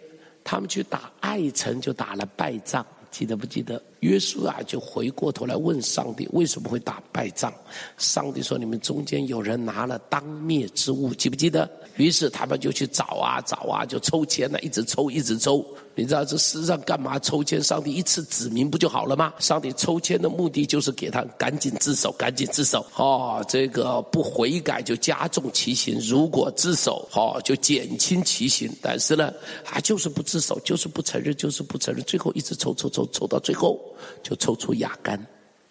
[0.43, 2.86] 他们去打爱城，就打了败仗。
[3.17, 3.82] 记得不记得？
[4.01, 7.51] 约书亚就回过头来问上帝为什么会打败仗？
[7.97, 15.65] 上帝说：“你们中间有人拿了当灭之物，记不记得？”于是他们就去找啊找啊，就抽签呢，一直抽一直抽。
[15.98, 17.60] 你知道这世上干嘛抽签？
[17.62, 19.34] 上帝一次指明不就好了吗？
[19.40, 22.86] 上帝抽签的目的就是给他赶紧自首，赶紧自首。
[22.96, 28.72] 哦，这个不悔改就加重其刑，如果自首，哦就减轻其刑。
[28.80, 29.34] 但是呢，
[29.66, 32.04] 他就是不自首，就是不承认，就是不承认。
[32.04, 33.80] 最后一直抽抽抽抽到最后，
[34.22, 35.18] 就抽出亚干，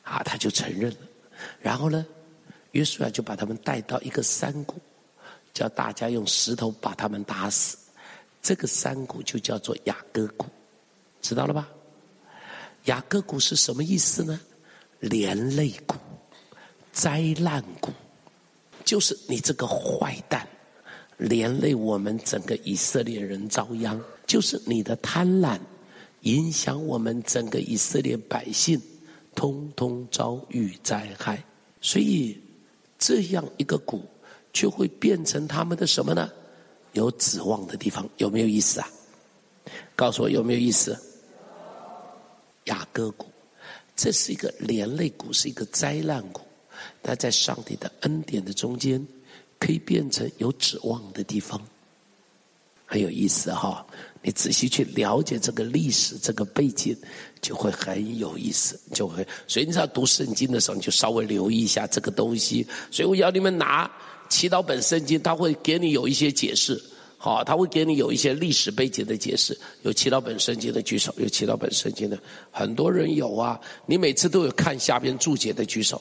[0.03, 0.97] 啊，他就承认了。
[1.61, 2.05] 然后呢，
[2.73, 4.75] 约书亚就把他们带到一个山谷，
[5.55, 7.77] 叫大家用石头把他们打死。
[8.46, 10.46] 这个山谷就叫做雅各谷，
[11.20, 11.68] 知道了吧？
[12.85, 14.38] 雅各谷是什么意思呢？
[15.00, 15.96] 连累谷、
[16.92, 17.90] 灾难谷，
[18.85, 20.48] 就是你这个坏蛋，
[21.16, 25.59] 连累我们整个以色列人遭殃，就是你的贪婪，
[26.20, 28.80] 影响我们整个以色列百姓，
[29.35, 31.42] 通通遭遇灾害。
[31.80, 32.40] 所以
[32.96, 34.04] 这样一个谷，
[34.52, 36.30] 就会变成他们的什么呢？
[36.96, 38.88] 有指望的地方有没有意思啊？
[39.94, 40.98] 告诉我有没有意思？
[42.64, 43.26] 雅各谷，
[43.94, 46.40] 这是一个连累谷，是一个灾难谷。
[47.00, 49.04] 但在上帝的恩典的中间，
[49.59, 51.61] 可以变成有指望的地方，
[52.85, 53.87] 很有意思哈。
[54.22, 56.96] 你仔细去了解这个历史、这个背景，
[57.40, 59.26] 就会很有意思，就会。
[59.46, 62.66] 所以你知道读圣经的时候，你就稍微留意一下这个东西。
[62.90, 63.90] 所以我要你们拿。
[64.29, 66.81] 祈祷本圣经，他会给你有一些解释，
[67.17, 69.59] 好，他会给你有一些历史背景的解释。
[69.83, 72.19] 有祈祷本圣经的举手，有祈祷本圣经的，
[72.51, 73.61] 很多人有啊。
[73.87, 76.01] 你每次都有看下边注解的举手，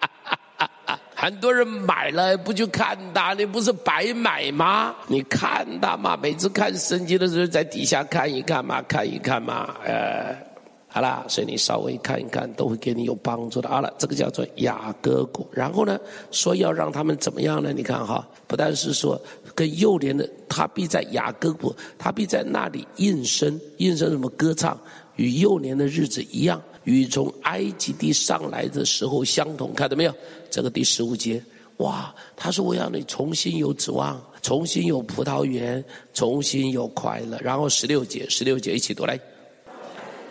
[1.14, 3.34] 很多人买了不就看的？
[3.36, 4.94] 你不是白买吗？
[5.08, 10.53] 你看的嘛，每次看圣经的时候在底下看一看嘛，看一看嘛，呃。
[10.94, 13.68] 好了，所以你稍微看一看，都会给你有帮助的。
[13.68, 15.44] 好了，这个叫做雅各谷。
[15.50, 15.98] 然后呢，
[16.30, 17.72] 说要让他们怎么样呢？
[17.72, 19.20] 你看哈，不但是说
[19.56, 24.80] 跟幼年的他必在雅各谷，他必在那里应声，应声什么歌唱，
[25.16, 29.74] 与幼年的日子一样，与从埃及地上来的时候相同。
[29.74, 30.14] 看到没有？
[30.48, 31.42] 这个第十五节，
[31.78, 37.36] 哇，他说我要你重新有指望，重新有葡萄园，重新有快乐。
[37.42, 39.18] 然后十六节，十六节一起读来。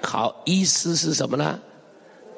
[0.03, 1.59] 好，意思是什么呢？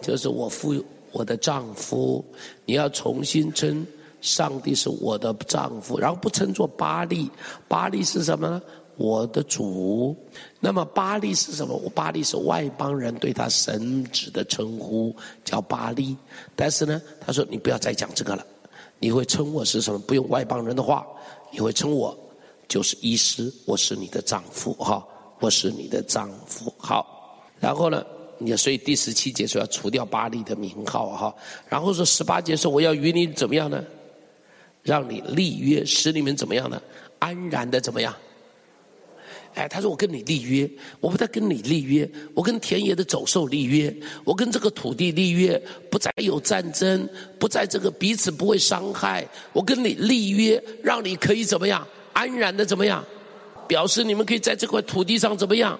[0.01, 0.75] 就是我父，
[1.11, 2.23] 我的丈夫，
[2.65, 3.85] 你要重新称
[4.21, 7.29] 上帝是我的丈夫，然后不称作巴力，
[7.67, 8.61] 巴力是什么呢？
[8.97, 10.15] 我的主。
[10.59, 11.75] 那么巴力是什么？
[11.75, 15.13] 我巴力是外邦人对他神子的称呼，
[15.43, 16.15] 叫巴力。
[16.55, 18.45] 但是呢，他说你不要再讲这个了，
[18.99, 19.99] 你会称我是什么？
[19.99, 21.05] 不用外邦人的话，
[21.51, 22.17] 你会称我
[22.67, 25.05] 就是医师，我是你的丈夫哈，
[25.39, 26.73] 我是你的丈夫。
[26.77, 27.14] 好，
[27.59, 28.05] 然后呢，
[28.37, 31.35] 你所以第十七节说要除掉巴力的名号哈，
[31.69, 33.83] 然后说十八节说我要与你怎么样呢？
[34.83, 36.81] 让你立约，使你们怎么样呢？
[37.19, 38.13] 安然的怎么样？
[39.55, 43.95] 哎，他说我跟你立约，我不再跟你立约，我跟田野的走兽立约，
[44.25, 47.07] 我跟这个土地立约，不再有战争，
[47.39, 49.25] 不在这个彼此不会伤害。
[49.53, 51.87] 我跟你立约，让你可以怎么样？
[52.11, 53.03] 安然的怎么样？
[53.65, 55.79] 表示你们可以在这块土地上怎么样？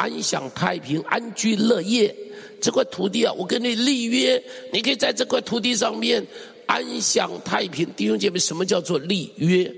[0.00, 2.16] 安享太平，安居乐业。
[2.58, 4.42] 这块土地啊，我跟你立约，
[4.72, 6.26] 你可以在这块土地上面。
[6.66, 9.70] 安享太平，弟兄姐妹，什么叫做立约？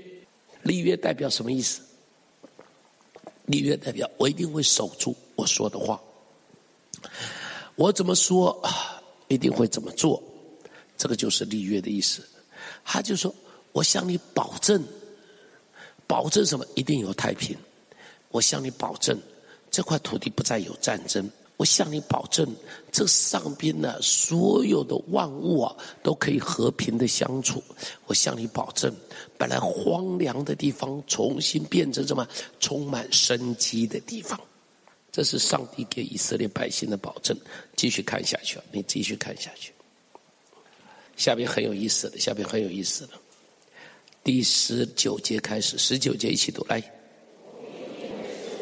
[0.61, 1.81] 立约代表什么意思？
[3.47, 5.99] 立约代表我一定会守住我说的话，
[7.75, 8.61] 我怎么说，
[9.27, 10.23] 一定会怎么做，
[10.97, 12.23] 这个就是立约的意思。
[12.85, 13.33] 他就说
[13.73, 14.81] ：“我向你保证，
[16.07, 16.65] 保证什么？
[16.75, 17.57] 一定有太平。
[18.29, 19.19] 我向你保证，
[19.73, 22.47] 这块土地不再有战争。”我向你保证，
[22.91, 27.63] 这上边呢，所有的万物啊，都可以和平的相处。
[28.07, 28.91] 我向你保证，
[29.37, 32.27] 本来荒凉的地方，重新变成什么？
[32.59, 34.37] 充满生机的地方。
[35.11, 37.37] 这是上帝给以色列百姓的保证。
[37.75, 39.71] 继续看下去啊，你继续看下去。
[41.15, 43.13] 下边很有意思的，下边很有意思的。
[44.23, 46.81] 第十九节开始，十九节一起读来。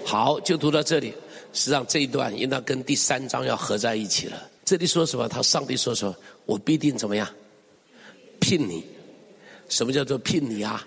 [0.05, 1.13] 好，就读到这里。
[1.53, 4.49] 实际上这一段应当跟第三章要合在一起了。
[4.63, 5.27] 这里说什么？
[5.27, 6.15] 他上帝说什么？
[6.45, 7.27] 我必定怎么样？
[8.39, 8.83] 聘你。
[9.69, 10.85] 什么叫做聘你啊？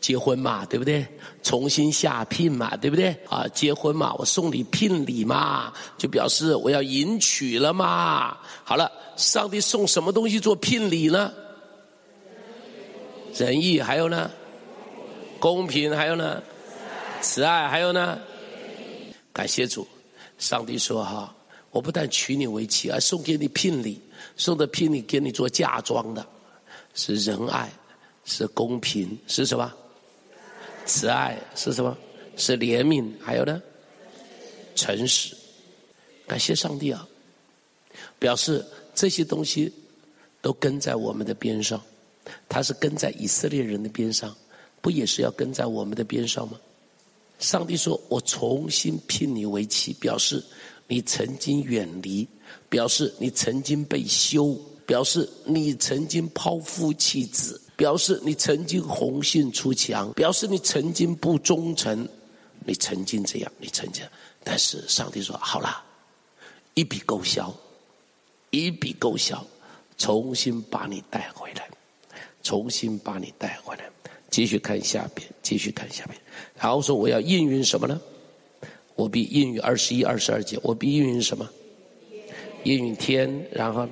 [0.00, 1.04] 结婚嘛，对不对？
[1.42, 3.16] 重新下聘嘛，对不对？
[3.28, 8.38] 啊，结婚嘛，我送你聘礼嘛，就表示我要迎娶了嘛。
[8.62, 11.32] 好了，上帝送什么东西做聘礼呢？
[13.34, 14.30] 仁义，还有呢？
[15.40, 16.42] 公平，还有呢？
[17.20, 18.18] 慈爱，还有呢？
[19.32, 19.86] 感谢主，
[20.38, 21.34] 上帝说哈，
[21.70, 24.00] 我不但娶你为妻，还送给你聘礼，
[24.36, 26.26] 送的聘礼给你做嫁妆的，
[26.94, 27.70] 是仁爱，
[28.24, 29.72] 是公平，是什么？
[30.86, 31.96] 慈爱是什么？
[32.36, 33.60] 是怜悯，还有呢？
[34.74, 35.34] 诚实。
[36.26, 37.06] 感谢上帝啊，
[38.18, 38.64] 表示
[38.94, 39.72] 这些东西
[40.40, 41.80] 都跟在我们的边上，
[42.48, 44.36] 他是跟在以色列人的边上，
[44.80, 46.58] 不也是要跟在我们的边上吗？
[47.38, 50.44] 上帝说：“我重新聘你为妻，表示
[50.88, 52.26] 你曾经远离，
[52.68, 62.08] 表示你曾经被休，表示你曾经抛夫弃子，表示你曾经红杏出墙，表示你曾经不忠诚，
[62.66, 64.04] 你曾经这样，你曾经。
[64.42, 65.84] 但是上帝说：好了，
[66.74, 67.54] 一笔勾销，
[68.50, 69.46] 一笔勾销，
[69.96, 71.68] 重新把你带回来，
[72.42, 73.88] 重新把你带回来。”
[74.30, 76.16] 继续看下边，继续看下边，
[76.58, 78.00] 然后说我要应允什么呢？
[78.94, 81.48] 我必应允二十一、二十二节，我必应允什么？
[82.64, 83.88] 应允天，然后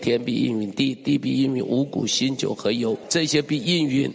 [0.00, 4.12] 天必应允地，地必应允五谷、新酒和油，这些必应允。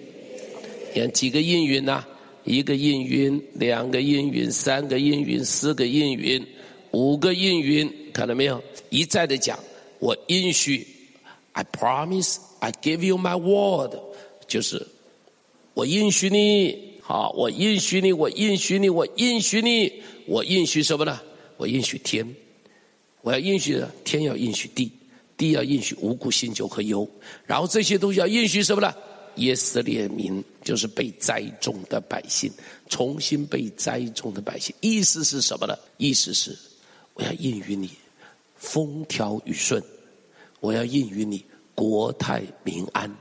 [0.93, 2.03] 你看几个应允呐？
[2.45, 6.43] 一个应允，两个应允，三个应允，四个应允，
[6.91, 8.63] 五个应允，看到没有？
[8.89, 9.59] 一再的讲，
[9.99, 10.87] 我应许
[11.51, 13.99] ，I promise, I give you my word，
[14.47, 14.87] 就是。
[15.77, 21.21] 我应许你，好，我应许你，我应许你，我应许你，我应许什么呢？
[21.55, 22.27] 我应许天，
[23.21, 24.91] 我要应许的，天要应许地，
[25.37, 27.07] 地要应许五谷、新酒和油，
[27.45, 28.91] 然后这些东西要应许什么呢？
[29.35, 32.51] 以色列民就是被栽种的百姓，
[32.89, 35.77] 重新被栽种的百姓，意思是什么呢？
[35.97, 36.57] 意思是
[37.13, 37.91] 我要应允你
[38.55, 39.79] 风调雨顺，
[40.59, 43.15] 我要应允你国泰民安，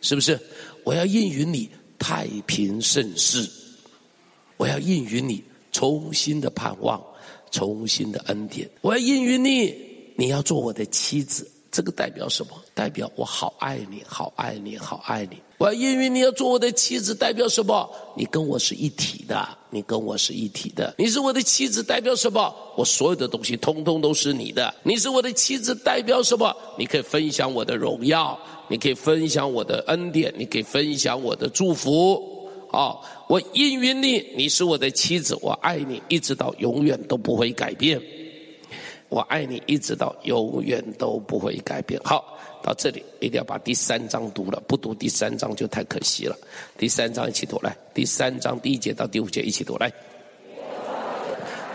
[0.00, 0.36] 是不是？
[0.84, 1.68] 我要应允你
[1.98, 3.48] 太平盛世，
[4.56, 7.02] 我要应允你重新的盼望，
[7.50, 8.68] 重新的恩典。
[8.80, 9.74] 我要应允你，
[10.16, 11.50] 你要做我的妻子。
[11.70, 12.61] 这个代表什么？
[12.74, 15.36] 代表我好爱你，好爱你，好爱你。
[15.58, 17.88] 我要应允你要做我的妻子，代表什么？
[18.16, 20.94] 你跟我是一体的，你跟我是一体的。
[20.98, 22.54] 你是我的妻子，代表什么？
[22.76, 24.74] 我所有的东西通通都是你的。
[24.82, 26.54] 你是我的妻子，代表什么？
[26.76, 28.38] 你可以分享我的荣耀。
[28.68, 32.96] 你可以分享我的恩典，你可以分享我的祝福，啊！
[33.28, 38.00] 我应允你，你是我的妻子，我爱你，一直到永远都不会改变。
[39.12, 42.00] 我爱你，一直到永远都不会改变。
[42.02, 46.34] 好，到这里一定要把第三章读了，不读第三章就太可惜了。
[46.78, 49.92] 第三章一起读来，第三章第一节到第五节一起读来。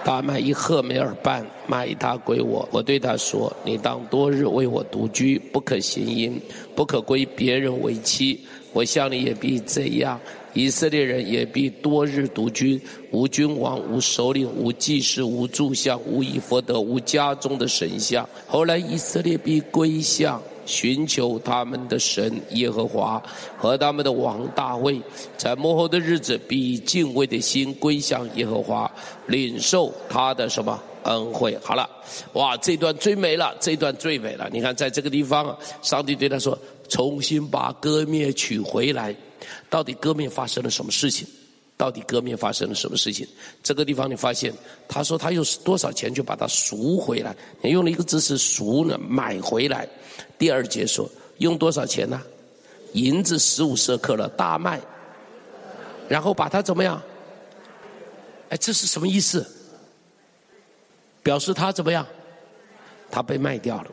[0.03, 6.41] 大麦一赫梅尔半卖他归我，我对他说：你当多日为我独居，不可行淫，
[6.75, 8.43] 不可归别人为妻。
[8.73, 10.19] 我向你也必这样。
[10.57, 12.81] 以色列人也必多日独居，
[13.11, 18.27] 无君王，无首领，无祭司，无柱像，无以佛得，无家中的神像。
[18.47, 23.21] 后来以色列必归向，寻求他们的神耶和华
[23.55, 24.99] 和他们的王大卫，
[25.37, 28.91] 在幕后的日子必以敬畏的心归向耶和华，
[29.27, 31.55] 领受他的什么恩惠。
[31.61, 31.87] 好了，
[32.33, 34.49] 哇，这段最美了，这段最美了。
[34.51, 36.57] 你看，在这个地方，上帝对他说
[36.89, 39.15] ：“重新把歌灭取回来。”
[39.69, 41.27] 到底歌篾发生了什么事情？
[41.75, 43.27] 到底歌篾发生了什么事情？
[43.61, 44.53] 这个地方你发现，
[44.87, 47.35] 他说他用多少钱就把它赎回来？
[47.61, 49.87] 用了一个字是赎呢，买回来。
[50.39, 52.21] 第二节说用多少钱呢？
[52.93, 54.81] 银子十五舍客勒，大麦，
[56.09, 56.99] 然后把它怎么样？
[58.49, 59.45] 哎，这是什么意思？
[61.21, 62.07] 表示他怎么样？
[63.11, 63.91] 他被卖掉了，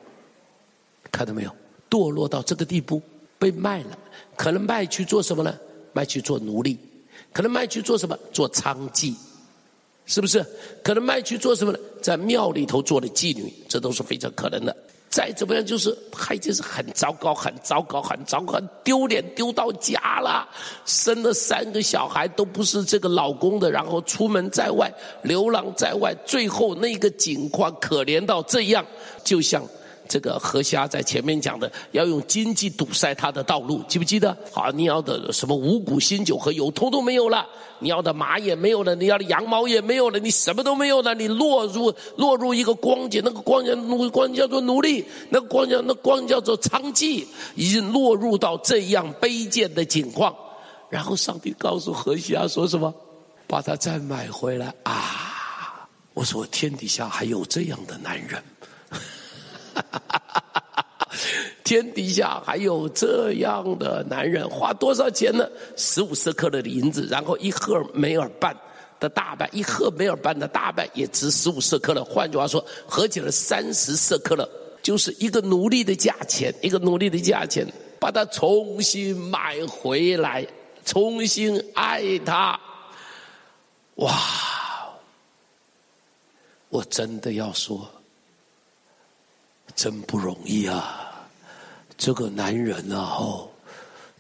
[1.13, 1.55] 看到没有？
[1.91, 3.03] 堕落到这个地步，
[3.45, 3.99] 被卖了。
[4.37, 5.55] 可能卖去做什么呢？
[5.93, 6.79] 卖去做奴隶，
[7.31, 8.19] 可能卖去做什么？
[8.33, 9.15] 做娼妓，
[10.07, 10.45] 是不是？
[10.83, 11.79] 可能卖去做什么呢？
[12.01, 14.75] 在庙里头做的妓女，这都是非常可能的。
[15.09, 20.49] 再怎么样，就是他已经是很糟糕、很糟糕、很糟糕、丢脸，丢到家了。
[20.85, 24.93] 生了三个小孩都不是这个老公的，然后出门在外
[25.23, 28.85] 流浪在外，最后那个景况可怜到这样，
[29.23, 29.63] 就像。
[30.09, 34.37] 这个何西阿在前面讲的，要用经济堵塞他的道路，记不记得？
[34.53, 37.47] 好，你要的什么五谷、新酒和油，通通没有了；
[37.79, 41.15] 你要的马也没有了，你要的羊毛也没有了，你什么都没有了。
[41.15, 50.35] 你落入落入一个光景，那个光景奴光叫做奴隶，那个光景那光叫做娼妓，已经落入到这样卑贱的境况。
[50.91, 52.93] 然后上帝告诉何西阿说什么？
[53.47, 55.87] 把他再买回来啊！
[56.15, 58.43] 我说天底下还有这样的男人。
[59.75, 59.85] 哈！
[61.65, 65.49] 天底下还有这样的男人，花多少钱呢？
[65.77, 68.55] 十五色克勒的银子，然后一赫梅尔半
[69.01, 72.05] 的大半，一赫梅尔半的大半也值十五色克勒。
[72.05, 74.49] 换句话说，合起来三十色克勒，
[74.83, 77.67] 就是一个奴隶的价钱，一个奴隶的价钱，
[77.99, 80.47] 把他重新买回来，
[80.85, 82.61] 重新爱他。
[83.97, 84.13] 哇！
[86.69, 87.89] 我真的要说。
[89.77, 91.01] 真不容易啊！
[91.97, 93.49] 这个男人啊，哦，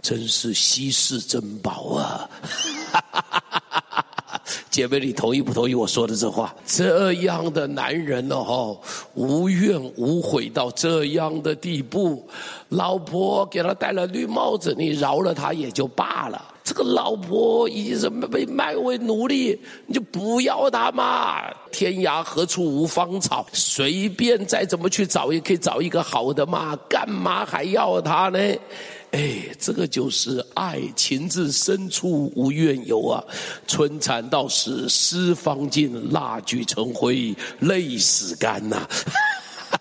[0.00, 2.30] 真是稀世珍宝啊！
[2.92, 3.63] 哈哈哈哈
[4.74, 6.52] 姐妹，你同意不同意我说的这话？
[6.66, 8.76] 这样的男人哦，
[9.14, 12.28] 无怨无悔到这样的地步，
[12.70, 16.50] 老婆给他戴了绿帽子，你饶了他也就罢了。
[16.64, 19.56] 这个老婆已经是被卖为奴隶，
[19.86, 21.44] 你就不要他嘛！
[21.70, 28.38] 天涯何处无芳草，随便再怎么去找，也可以找一个好的嘛，干嘛还要他呢？
[29.14, 33.22] 哎，这个就是爱情至深处无怨尤啊！
[33.64, 38.88] 春蚕到死丝方尽，蜡炬成灰泪始干呐、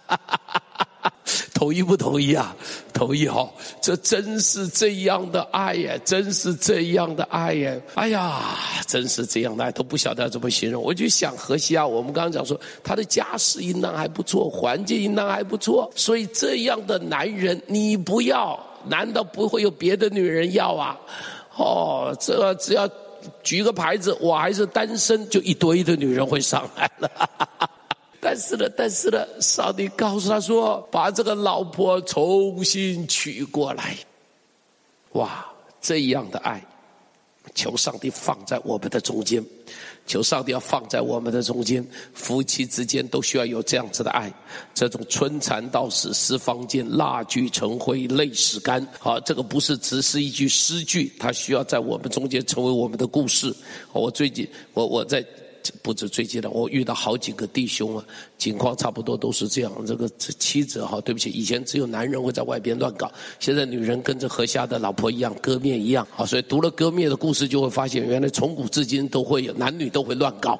[0.06, 0.20] 啊！
[1.52, 2.56] 同意不同意啊？
[2.94, 3.50] 同意哈！
[3.82, 7.76] 这真是这样的爱呀，真是这样的爱呀！
[7.96, 8.56] 哎呀，
[8.86, 10.84] 真是这样的爱，都不晓得怎么形容。
[10.84, 21.00] 我就想何西啊，我们刚刚讲说他的家世应当还不错，环境应当还不错，所以这样的男人你不要，难道不会有别的女人要啊？
[21.56, 22.90] 哦，这只要
[23.44, 27.10] 举个牌子，我还是单身，就一堆的女人会上来了。
[28.20, 33.96] 但是呢，但是呢，上帝告诉他说：“把这个老婆重新娶过来。”
[35.14, 35.46] 哇，
[35.80, 36.66] 这样的爱，
[37.54, 39.46] 求上帝放在我们的中间，
[40.06, 44.32] 求上帝要放在我们的中间，夫妻之间都需要有这样子的爱。
[44.74, 48.86] 这种春蚕到死丝方尽，蜡炬成灰泪始干。
[49.00, 53.56] 好，这个不是只是一句诗句，它需要在我们中间成为我们的故事。
[53.92, 55.26] 我最近，我我在。
[55.82, 58.06] 不止最近的，我遇到好几个弟兄啊，
[58.38, 59.72] 情况差不多都是这样。
[59.86, 66.26] 这个妻子哈，对不起，以前只有男人会在外边乱搞，现在女人跟着何西阿的老婆一样，割面一样啊。
[66.26, 70.60] 所以读了割面的故事，就会发现原来从古至今都会有男女都会乱搞。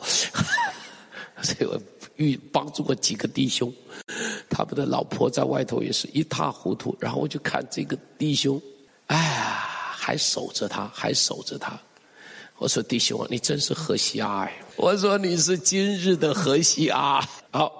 [1.42, 1.82] 所以我
[2.16, 3.74] 遇帮助过几个弟兄，
[4.50, 6.96] 他们的老婆在外头也是一塌糊涂。
[7.00, 8.62] 然后我就看这个弟兄，
[9.08, 11.78] 哎呀，还守着他，还守着他。
[12.60, 14.63] 我说弟兄啊，你真是何西阿哎！
[14.76, 17.28] 我说你是今日的何西啊。
[17.52, 17.72] 好，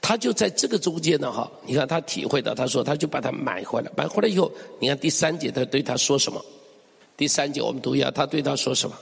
[0.00, 6.42] 他就在这个中间呢，哈，你看他体会到，他说他就把它买回来，买回来以后，你看第三节他对他说什么？
[7.16, 8.96] 第三节我们读一下，他对他说什么？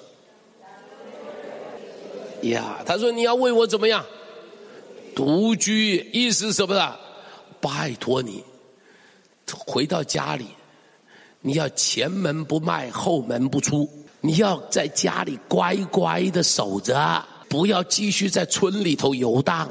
[2.43, 4.05] 呀，他说你要为我怎么样？
[5.15, 6.97] 独居，意思什么呢？
[7.61, 8.45] 拜托你，
[9.67, 10.47] 回到家里，
[11.41, 13.89] 你要前门不迈，后门不出，
[14.21, 19.69] 你要在家里乖乖的守着，不要继续在村里头游荡。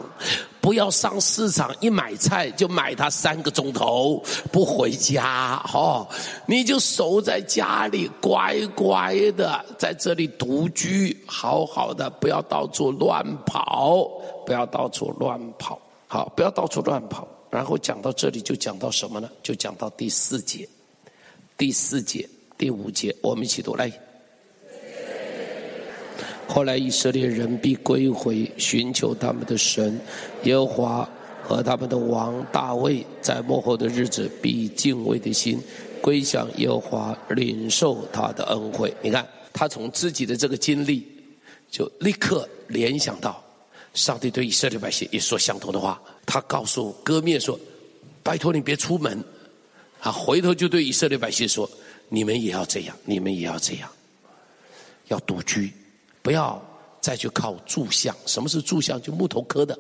[0.60, 4.22] 不要上市场，一买菜就买它三个钟头，
[4.52, 6.06] 不回家哦，
[6.46, 14.10] 你就守在家里，乖乖的在这里独居，好好的，不要到处乱跑，
[14.46, 17.26] 不要到处乱跑，好，不要到处乱跑。
[17.50, 19.30] 然后讲到这里就讲到什么呢？
[19.42, 20.68] 就讲到第四节，
[21.58, 22.28] 第四节、
[22.58, 23.90] 第五节，我们一起读来。
[26.48, 30.00] 后来以色列人必归回，寻求他们的神
[30.44, 31.10] 耶和华
[31.44, 35.60] 和他们的王大卫，在幕后的日子必敬畏的心
[36.02, 38.94] 归向耶和华，领受他的恩惠。
[39.02, 41.06] 你看，他从自己的这个经历，
[41.70, 43.44] 就立刻联想到
[43.94, 46.02] 上帝对以色列百姓也说相同的话。
[46.26, 47.60] 他告诉割面说
[48.24, 49.24] ：“拜托你别出门。”
[50.00, 51.70] 啊，回头就对以色列百姓说
[52.08, 53.90] ：“你们也要这样，你们也要这样，
[55.08, 55.72] 要独居。”
[56.28, 56.62] 不要
[57.00, 59.02] 再去靠柱像，什么是柱像？
[59.02, 59.80] 就木头刻的，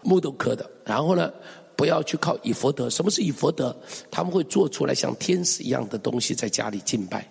[0.00, 0.64] 木头刻的。
[0.82, 1.30] 然后呢，
[1.76, 3.76] 不要去靠以佛德，什么是以佛德？
[4.10, 7.28] 他们会做出来像天使一样的东西，在家里敬拜。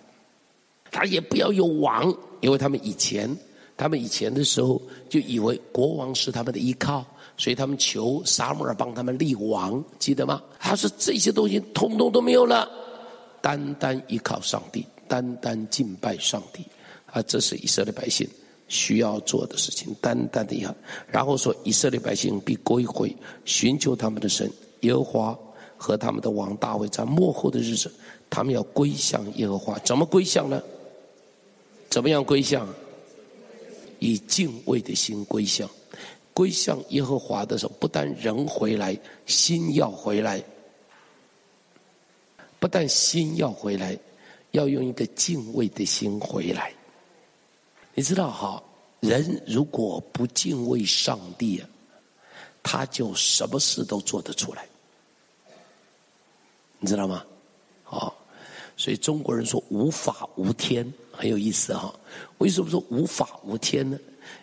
[0.92, 3.28] 他也不要有王，因为他们以前，
[3.76, 7.04] 他们以前的时候就以为国王是他们的依靠，
[7.36, 10.40] 所以他们求撒母耳帮他们立王，记得吗？
[10.60, 12.70] 他说这些东西通通都没有了，
[13.42, 16.64] 单单依靠上帝，单单敬拜上帝
[17.06, 17.20] 啊！
[17.22, 18.28] 这是以色列百姓。
[18.68, 20.74] 需要做的事情，单单的要，
[21.06, 24.50] 然后说以色列百姓必归回，寻求他们的神
[24.80, 25.38] 耶和华
[25.76, 27.92] 和他们的王大卫，在末后的日子，
[28.30, 29.78] 他们要归向耶和华。
[29.80, 30.62] 怎么归向呢？
[31.90, 32.66] 怎么样归向？
[34.00, 35.70] 以敬畏的心归向，
[36.34, 40.42] 归向耶和华的时候，不但人回来，心要回来，
[42.58, 43.96] 不但心要回来，
[44.50, 46.72] 要用一个敬畏的心回来。
[47.94, 48.62] 你知道哈，
[49.00, 51.68] 人如果不敬畏上帝啊，
[52.62, 54.66] 他就什么事都做得出来。
[56.80, 57.24] 你知道吗？
[57.84, 58.12] 啊，
[58.76, 61.94] 所以中国人说无法无天很有意思哈。
[62.38, 63.98] 为什么说无法无天呢？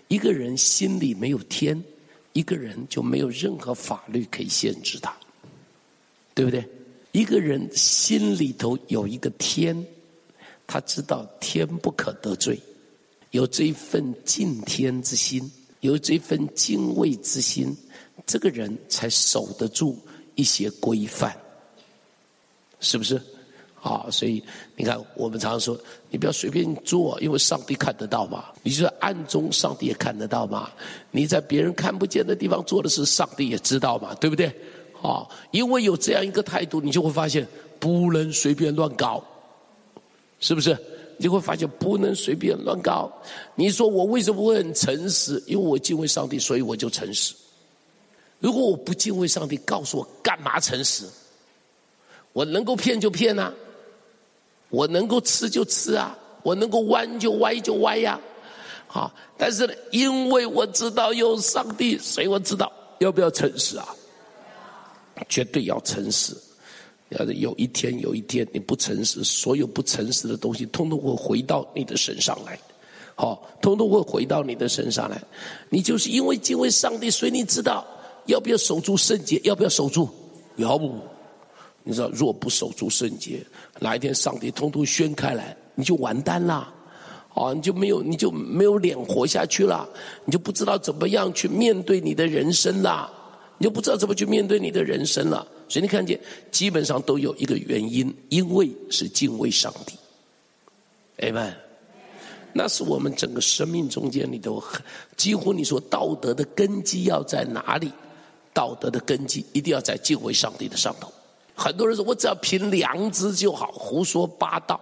[0.08, 1.82] 一个人心里没有天，
[2.34, 5.16] 一个人就没有任何法律可以限制他，
[6.34, 6.66] 对不对？
[7.12, 9.86] 一个人心里头有一个天，
[10.66, 12.58] 他知道天不可得罪。
[13.32, 17.76] 有这一份敬天之心，有这一份敬畏之心，
[18.26, 19.98] 这个人才守得住
[20.36, 21.36] 一些规范，
[22.80, 23.20] 是不是？
[23.82, 24.44] 啊，所以
[24.76, 25.76] 你看，我们常说，
[26.12, 28.46] 你不要随便做，因为上帝看得到嘛。
[28.62, 30.70] 你就在暗中，上帝也看得到嘛。
[31.10, 34.46] 你在别人看不见的地方做的事，上帝也知道嘛，对不对？
[35.02, 37.48] 啊，因为有这样一个态度，你就会发现
[37.80, 39.24] 不能随便乱搞，
[40.40, 40.78] 是不是？
[41.22, 43.08] 你就会发现不能随便乱搞。
[43.54, 45.42] 你说我为什么会很诚实？
[45.46, 47.36] 因为我敬畏上帝，所以我就诚实。
[48.40, 51.06] 如果我不敬畏上帝，告诉我干嘛诚实？
[52.34, 53.54] 我能够骗就骗啊，
[54.70, 58.20] 我能够吃就吃啊，我能够弯就歪就歪呀。
[58.88, 63.88] 好，但是呢，因为我知道有上帝，所以我知道要不要诚实啊？
[65.30, 66.36] 绝对要诚实。
[67.12, 72.58] 要是有一天，有一天你不诚实，所有不诚实的东西，通通会回到你的身上来，
[73.16, 75.22] 好，通通会回到你的身上来。
[75.70, 77.86] 你就是因为敬畏上帝，所以你知道
[78.28, 80.08] 要不要守住圣洁，要不要守住？
[80.56, 80.94] 要不，
[81.84, 83.46] 你知道若不守住圣洁，
[83.80, 86.74] 哪一天上帝通通宣开来，你就完蛋了，
[87.34, 89.86] 啊，你就没有，你就没有脸活下去了，
[90.24, 93.12] 你就不知道怎么样去面对你的人生了，
[93.58, 95.46] 你就不知道怎么去面对你的人生了。
[95.72, 96.20] 所以你看见，
[96.52, 99.96] 基本上都有一个原因，因为是敬畏上帝。
[101.20, 101.54] Amen。
[102.52, 104.62] 那是我们整个生命中间里头，
[105.16, 107.90] 几乎你说道德的根基要在哪里？
[108.54, 111.10] 道德的根基一定要在敬畏上帝的上头。
[111.56, 114.78] 很多人说我只要凭良知就好，胡说八道。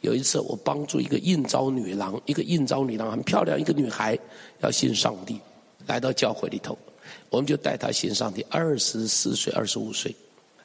[0.00, 4.18] 有一次我帮助一个应召女郎，一个应召女郎很漂亮，一个女孩
[4.62, 5.40] 要信上帝，
[5.86, 6.76] 来到教会里头。
[7.30, 10.14] 我们就带他信上帝，二十四岁、二十五岁，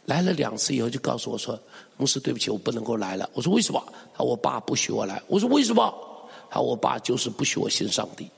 [0.05, 1.59] 来了两次以后，就告诉我说
[1.97, 3.83] ：“牧师，对不起，我不能够来了。”我说：“为什么？”
[4.13, 5.93] 他：“我爸不许我来。”我说：“为什么？”
[6.49, 8.29] 他说：“我爸就是不许我信上帝。”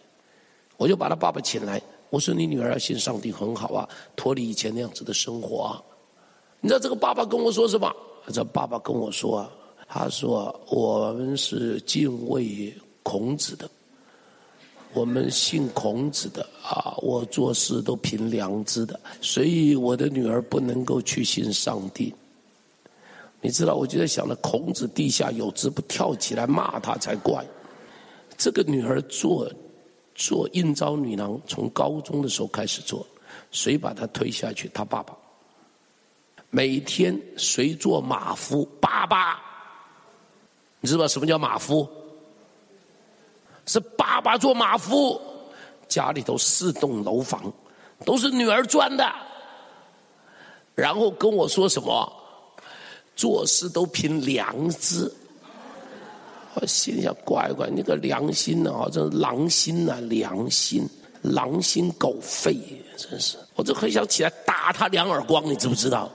[0.77, 5.81] 我就把他爸爸请来，我说你女儿要信上帝很好啊，脱离以前那样子的生活啊。
[6.59, 7.93] 你知道这个爸爸跟我说什么？
[8.31, 9.51] 这爸爸跟我说啊，
[9.87, 12.73] 他说我们是敬畏
[13.03, 13.69] 孔子的，
[14.93, 22.13] 我们信孔子的啊，我做事都凭良知的，所以我的女儿不能够去信上帝。
[23.41, 27.45] 你知道，我就在想着孔子地下有知，不跳起来骂他才怪。
[28.37, 29.51] 这个女儿做。
[30.15, 33.03] 做应召女郎，从高中的时候开始做，
[33.49, 34.69] 谁把她推下去？
[34.71, 35.17] 她爸爸。
[36.51, 38.63] 每天谁做马夫？
[38.79, 39.41] 爸爸。
[40.81, 41.89] 你知道什么叫马夫？
[43.65, 45.19] 是爸爸做马夫。
[45.87, 47.51] 家里头四栋楼房，
[48.05, 49.09] 都是女儿赚的。
[50.75, 52.11] 然后跟我说什么？
[53.15, 55.11] 做事都凭良知。
[56.55, 60.87] 我心想：乖乖，那个良心啊，这狼心啊，良心，
[61.21, 62.55] 狼心狗肺，
[62.97, 63.37] 真是！
[63.55, 66.11] 我就很想起来打他两耳光，你知不知道？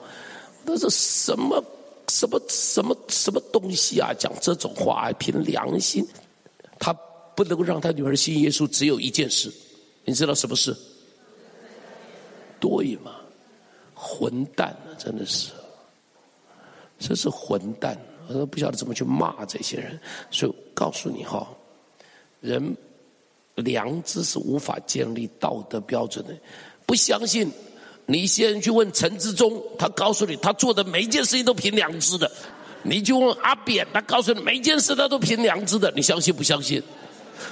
[0.65, 1.63] 那是什么
[2.09, 4.13] 什么什么什么东西啊？
[4.19, 6.05] 讲这种话凭良心？
[6.81, 6.93] 他
[7.39, 9.49] 不能够让他女儿信耶稣，只有一件事，
[10.05, 10.76] 你知道什么事？
[12.59, 13.12] 对嘛？
[13.95, 14.91] 混蛋啊！
[14.99, 15.53] 真的是，
[16.99, 17.97] 这是混蛋。
[18.26, 19.97] 我都不晓得怎么去骂这些人，
[20.32, 21.47] 所以告诉你哈，
[22.41, 22.76] 人
[23.55, 26.36] 良知是无法建立道德标准的。
[26.86, 27.49] 不相信，
[28.05, 32.28] 你先去问陈志忠，他告诉你他做的每一件事情都凭良知的。
[32.82, 35.93] 你就问阿扁，他告诉你每一件事他都凭良知的。
[35.95, 36.82] 你相信不相信？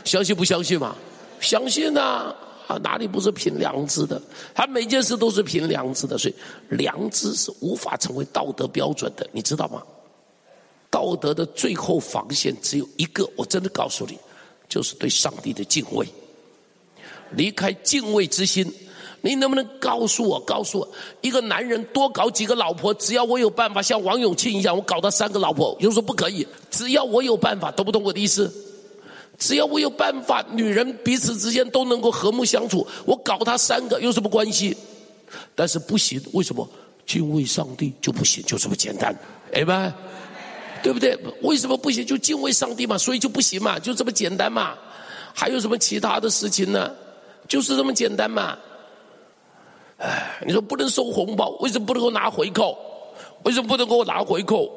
[0.05, 0.97] 相信不相信嘛？
[1.41, 2.35] 相信呐！
[2.67, 4.21] 啊，哪里不是凭良知的？
[4.53, 6.35] 他每件事都是凭良知的，所以
[6.69, 9.83] 良知是无法成为道德标准的，你知道吗？
[10.91, 14.19] 道德的最后防线只有一个，我真的告诉你，
[14.69, 16.09] 就是对上帝的敬畏。
[17.33, 18.73] 离开敬畏之心，
[19.21, 20.41] 你能不能告诉我？
[20.41, 20.89] 告诉我，
[21.21, 26.45] 一个男人多搞几个老婆，只要我有办法，像王永庆一样，我搞到三个老婆，有什么不可以？
[26.71, 28.53] 只要我有办法，懂不懂我的意思？
[29.39, 34.77] 只要我有办法，女人彼此之间都能够和睦相处，我搞他三个有什么关系？
[35.55, 36.69] 但是不行，为什么？
[37.07, 39.15] 敬畏上帝就不行，就这么简单，
[39.53, 39.95] 哎吧？
[40.83, 41.17] 对不对？
[41.43, 42.05] 为什么不行？
[42.05, 44.75] 就敬畏上帝嘛，所以就不行嘛，就这么简单嘛。
[45.33, 46.91] 还有什么其他的事情呢？
[47.47, 48.59] 就是这么简单嘛。
[49.99, 52.77] 哎，你说不能收红包，为什么不能够拿回扣？
[53.45, 54.69] 为什么不能够拿回扣？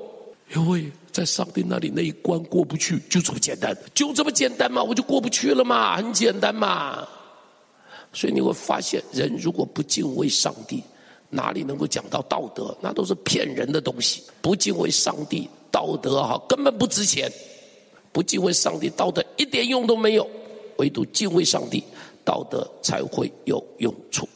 [0.54, 7.08] 因为在上帝那里那一关过不去，就这么简单，就这么简单嘛，我就过不去了嘛，很简单嘛。
[8.14, 10.84] 所以你会发现，人如果不敬畏上帝，
[11.30, 12.76] 哪里能够讲到道德？
[12.82, 14.24] 那都是骗人的东西。
[14.42, 15.50] 不敬畏上帝。
[15.72, 17.32] 道德哈根本不值钱，
[18.12, 20.28] 不敬畏上帝，道德一点用都没有。
[20.78, 21.84] 唯独敬畏上帝，
[22.26, 24.28] 道德才会有用处。